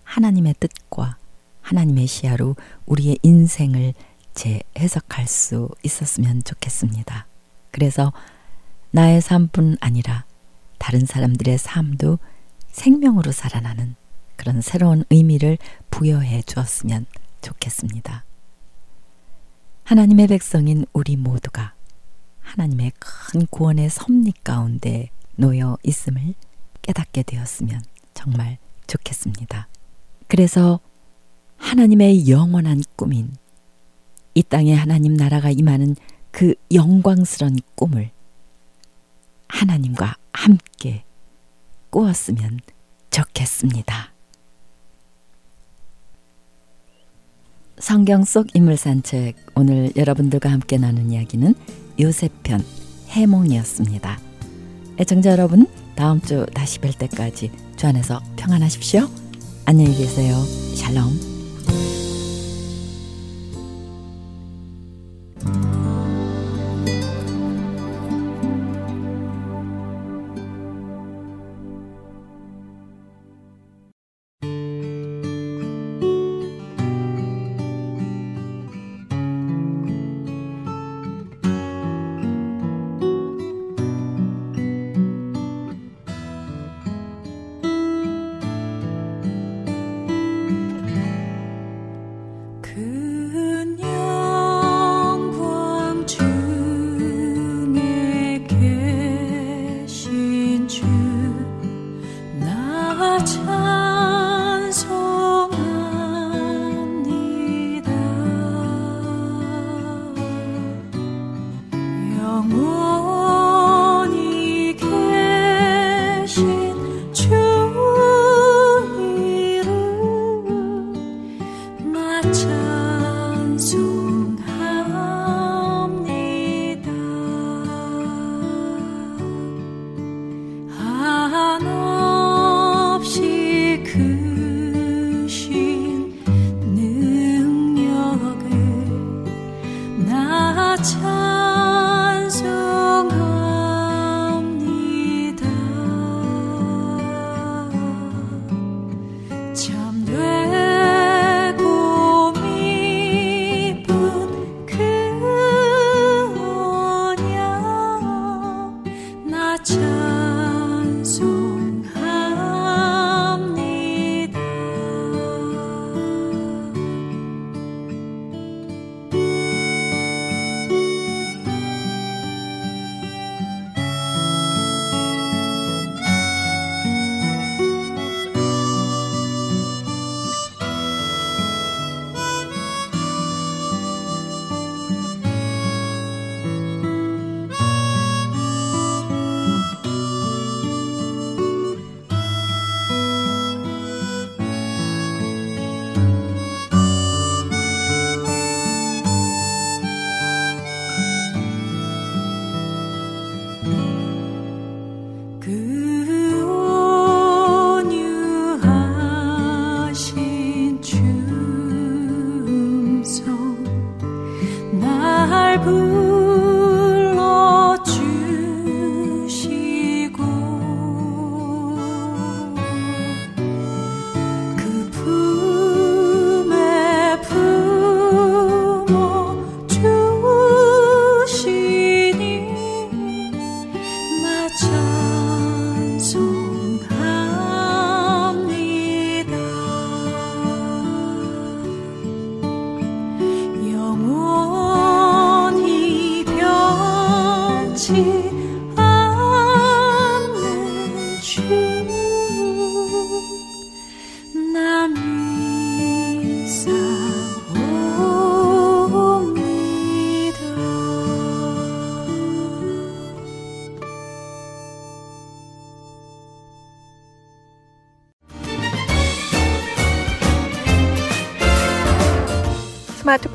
하나님의 0.04 0.56
뜻과 0.60 1.18
하나님의 1.62 2.08
시야로 2.08 2.56
우리의 2.86 3.20
인생을 3.24 3.94
재해석할 4.34 5.28
수 5.28 5.70
있었으면 5.84 6.44
좋겠습니다. 6.44 7.26
그래서 7.72 8.14
나의 8.92 9.22
삶뿐 9.22 9.78
아니라 9.82 10.26
다른 10.78 11.06
사람들의 11.06 11.58
삶도 11.58 12.20
생명으로 12.72 13.32
살아나는 13.32 13.96
그런 14.36 14.62
새로운 14.62 15.04
의미를 15.10 15.58
부여해 15.90 16.44
주었으면 16.44 17.06
좋겠습니다. 17.42 18.27
하나님의 19.88 20.28
백성인 20.28 20.86
우리 20.92 21.16
모두가 21.16 21.74
하나님의 22.42 22.92
큰 23.00 23.48
구원의 23.50 23.90
섭리 23.90 24.34
가운데 24.44 25.12
놓여 25.38 25.78
있음을 25.82 26.34
깨닫게 26.82 27.24
되었으면 27.24 27.82
정말 28.14 28.58
좋겠습니다. 28.86 29.70
그래서 30.28 30.82
하나님의 31.56 32.28
영원한 32.28 32.84
꿈인 32.98 33.34
이 34.34 34.44
땅에 34.44 34.74
하나님 34.74 35.14
나라가 35.14 35.52
임하는 35.52 35.96
그 36.32 36.54
영광스런 36.74 37.56
꿈을 37.76 38.12
하나님과 39.48 40.18
함께 40.34 41.06
꾸었으면 41.92 42.60
좋겠습니다. 43.10 44.17
성경 47.80 48.24
속 48.24 48.48
인물 48.56 48.78
산책 48.78 49.36
오늘 49.56 49.92
여러분들과 49.96 50.50
함께 50.52 50.78
나눈 50.78 51.12
이야기는 51.12 51.54
요셉편 52.00 52.64
해몽이었습니다. 53.10 54.20
애청자 55.00 55.32
여러분 55.32 55.68
다음 55.96 56.20
주 56.22 56.46
다시 56.54 56.80
뵐 56.80 56.94
때까지 56.94 57.52
주 57.76 57.88
안에서 57.88 58.22
평안하십시오. 58.36 59.08
안녕히 59.66 59.96
계세요. 59.96 60.36
샬롬. 60.76 61.38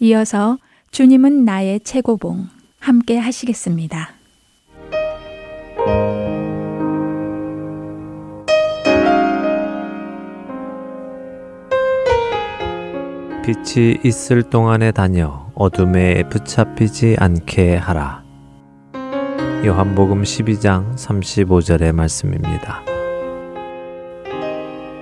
이어서 0.00 0.58
주님은 0.90 1.44
나의 1.44 1.80
최고봉 1.80 2.48
함께 2.78 3.18
하시겠습니다. 3.18 4.10
빛이 13.44 13.98
있을 14.04 14.42
동안에 14.42 14.92
다녀 14.92 15.50
어둠에 15.54 16.28
붙잡히지 16.28 17.16
않게 17.18 17.76
하라. 17.76 18.22
요한복음 19.64 20.22
12장 20.22 20.94
35절의 20.94 21.92
말씀입니다. 21.92 22.82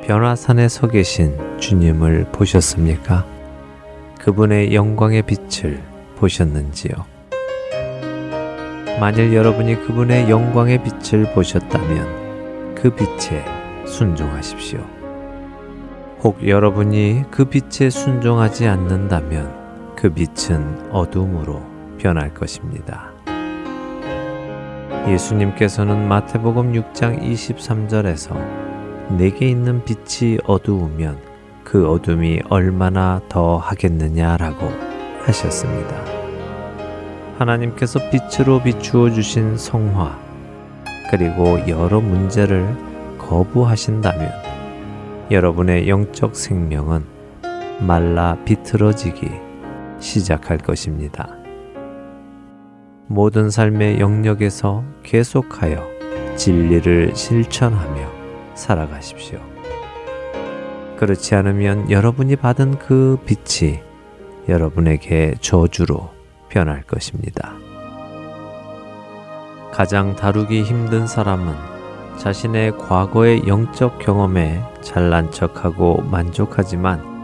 변화산에 0.07 0.69
서 0.69 0.87
계신 0.87 1.37
주님을 1.59 2.31
보셨습니까? 2.31 3.36
그분의 4.27 4.75
영광의 4.75 5.23
빛을 5.23 5.81
보셨는지요? 6.17 6.95
만일 8.99 9.33
여러분이 9.33 9.77
그분의 9.87 10.29
영광의 10.29 10.83
빛을 10.83 11.33
보셨다면 11.33 12.75
그 12.75 12.91
빛에 12.91 13.45
순종하십시오. 13.87 14.81
혹 16.25 16.45
여러분이 16.45 17.27
그 17.31 17.45
빛에 17.45 17.89
순종하지 17.89 18.67
않는다면 18.67 19.95
그 19.95 20.11
빛은 20.11 20.91
어둠으로 20.91 21.63
변할 21.97 22.35
것입니다. 22.35 23.13
예수님께서는 25.07 26.09
마태복음 26.09 26.73
6장 26.73 27.23
23절에서 27.23 29.17
내게 29.17 29.49
있는 29.49 29.85
빛이 29.85 30.39
어두우면 30.47 31.26
그 31.67 31.91
어둠이 31.91 32.43
얼마나 32.49 33.21
더 33.29 33.57
하겠느냐라고 33.57 34.71
하셨습니다. 35.25 35.97
하나님께서 37.39 37.99
빛으로 38.09 38.63
비추어 38.63 39.11
주신 39.11 39.59
성화, 39.59 40.17
그리고 41.11 41.59
여러 41.67 42.01
문제를 42.01 42.65
거부하신다면 43.19 44.31
여러분의 45.33 45.89
영적 45.89 46.37
생명은 46.37 47.05
말라 47.81 48.39
비틀어지기 48.45 49.29
시작할 49.99 50.59
것입니다. 50.59 51.37
모든 53.09 53.51
삶의 53.51 53.99
영역에서 53.99 54.85
계속하여 55.03 55.85
진리를 56.37 57.17
실천하며 57.17 58.09
살아가십시오. 58.55 59.56
그렇지 60.97 61.35
않으면 61.35 61.91
여러분이 61.91 62.37
받은 62.37 62.79
그 62.79 63.19
빛이 63.27 63.81
여러분에게 64.49 65.35
저주로 65.41 66.11
변할 66.49 66.83
것입니다. 66.83 67.55
가장 69.73 70.17
다루기 70.17 70.63
힘든 70.63 71.07
사람은 71.07 71.55
자신의 72.17 72.79
과거의 72.79 73.47
영적 73.47 73.99
경험에 73.99 74.63
잘난 74.81 75.31
척하고 75.31 76.03
만족하지만 76.03 77.17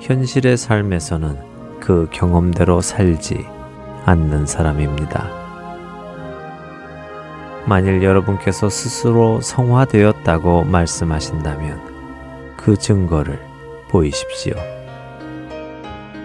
현실의 0.00 0.56
삶에서는 0.56 1.78
그 1.80 2.08
경험대로 2.10 2.80
살지 2.80 3.46
않는 4.04 4.46
사람입니다. 4.46 5.28
만일 7.66 8.02
여러분께서 8.02 8.68
스스로 8.68 9.40
성화되었다고 9.40 10.64
말씀하신다면 10.64 11.89
그 12.60 12.76
증거를 12.76 13.40
보이십시오. 13.88 14.52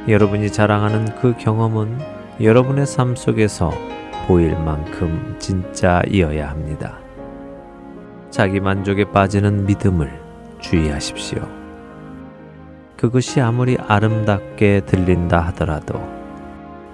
여러분이 0.09 0.51
자랑하는 0.51 1.15
그 1.15 1.33
경험은 1.37 1.97
여러분의 2.41 2.85
삶 2.85 3.15
속에서 3.15 3.71
보일 4.27 4.51
만큼 4.59 5.37
진짜이어야 5.39 6.49
합니다. 6.49 6.99
자기 8.29 8.59
만족에 8.59 9.05
빠지는 9.05 9.65
믿음을 9.65 10.11
주의하십시오. 10.59 11.41
그것이 12.97 13.39
아무리 13.39 13.77
아름답게 13.77 14.81
들린다 14.85 15.39
하더라도 15.39 16.05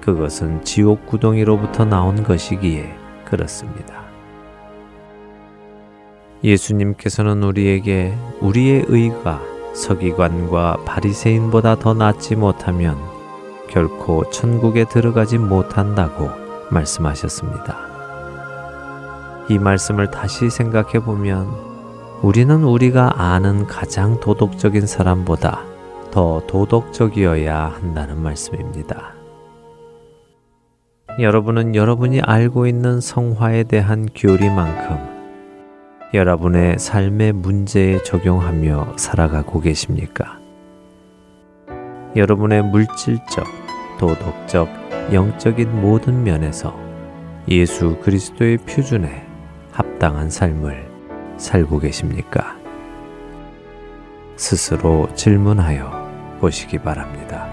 그것은 0.02 0.64
지옥 0.64 1.08
구덩이로부터 1.08 1.86
나온 1.86 2.22
것이기에 2.22 2.96
그렇습니다. 3.26 4.01
예수님께서는 6.44 7.44
우리에게 7.44 8.16
우리의 8.40 8.86
의가 8.88 9.42
서기관과 9.74 10.84
바리새인보다 10.86 11.76
더 11.76 11.94
낫지 11.94 12.36
못하면 12.36 12.98
결코 13.70 14.30
천국에 14.30 14.86
들어가지 14.86 15.38
못한다고 15.38 16.30
말씀하셨습니다. 16.72 17.78
이 19.50 19.58
말씀을 19.58 20.12
다시 20.12 20.50
생각해 20.50 21.00
보면 21.00 21.48
우리는 22.22 22.64
우리가 22.64 23.22
아는 23.22 23.66
가장 23.66 24.20
도덕적인 24.20 24.86
사람보다 24.86 25.62
더 26.12 26.44
도덕적이어야 26.48 27.68
한다는 27.68 28.22
말씀입니다. 28.22 29.14
여러분은 31.20 31.76
여러분이 31.76 32.22
알고 32.22 32.68
있는 32.68 33.02
성화에 33.02 33.64
대한 33.64 34.08
교리만큼 34.16 35.21
여러분의 36.14 36.78
삶의 36.78 37.32
문제에 37.32 38.04
적용하며 38.04 38.98
살아가고 38.98 39.62
계십니까? 39.62 40.40
여러분의 42.18 42.64
물질적, 42.64 43.46
도덕적, 43.98 44.68
영적인 45.14 45.80
모든 45.80 46.24
면에서 46.24 46.78
예수 47.48 47.98
그리스도의 48.02 48.58
표준에 48.58 49.26
합당한 49.72 50.30
삶을 50.30 50.86
살고 51.38 51.80
계십니까? 51.80 52.58
스스로 54.36 55.08
질문하여 55.16 56.38
보시기 56.42 56.80
바랍니다. 56.80 57.51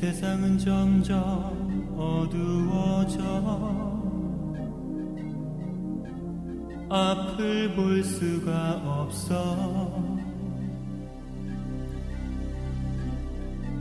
세상은 0.00 0.56
점점 0.56 1.94
어두워져 1.94 3.20
앞을 6.88 7.74
볼 7.76 8.02
수가 8.02 8.80
없어. 8.82 10.02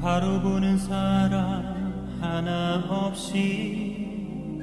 바로 0.01 0.41
보는 0.41 0.77
사람 0.77 2.17
하나 2.19 2.83
없이 2.89 4.59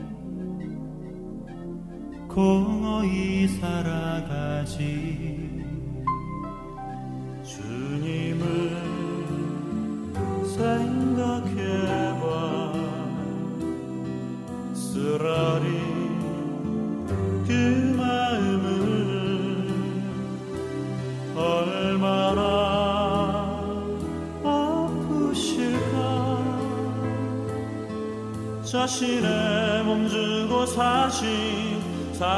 공허히 2.29 3.49
살아가지 3.49 4.77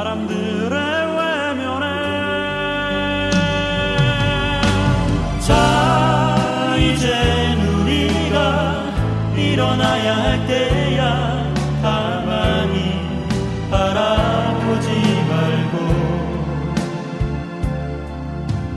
사람들의 0.09 0.76
외면에 1.18 1.86
자 5.40 6.74
이젠 6.78 7.61
우리가 7.61 8.84
일어나야 9.36 10.16
할 10.16 10.46
때야. 10.46 11.52
가만히 11.82 12.94
바라보지 13.70 14.88
말고. 15.28 15.74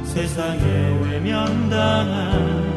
세상에 0.03 0.59
외면당한 1.01 2.69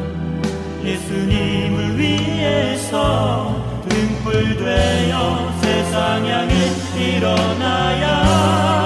예수님을 0.81 1.99
위해서 1.99 3.53
등불 3.89 4.55
되어 4.57 5.51
세상 5.61 6.25
향해 6.25 6.84
일어나야 7.17 8.84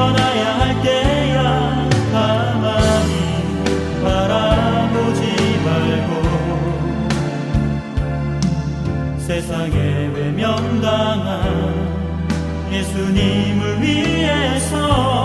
일어나야 0.00 0.58
할 0.58 0.82
때야. 0.82 1.88
가만히 2.10 3.14
바라보지 4.02 5.22
말고. 5.64 6.10
세상 9.18 9.70
세상에 9.70 9.76
외면당한 10.14 11.28
예수님을 12.72 13.82
위해서 13.82 15.19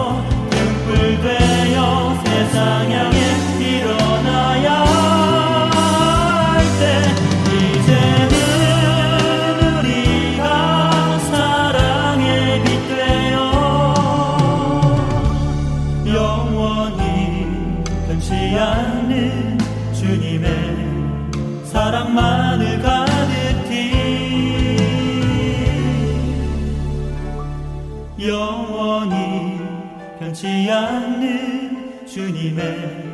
않는 30.76 32.05
주님의 32.05 33.05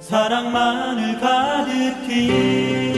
사랑만을 0.00 1.20
가득히 1.20 2.97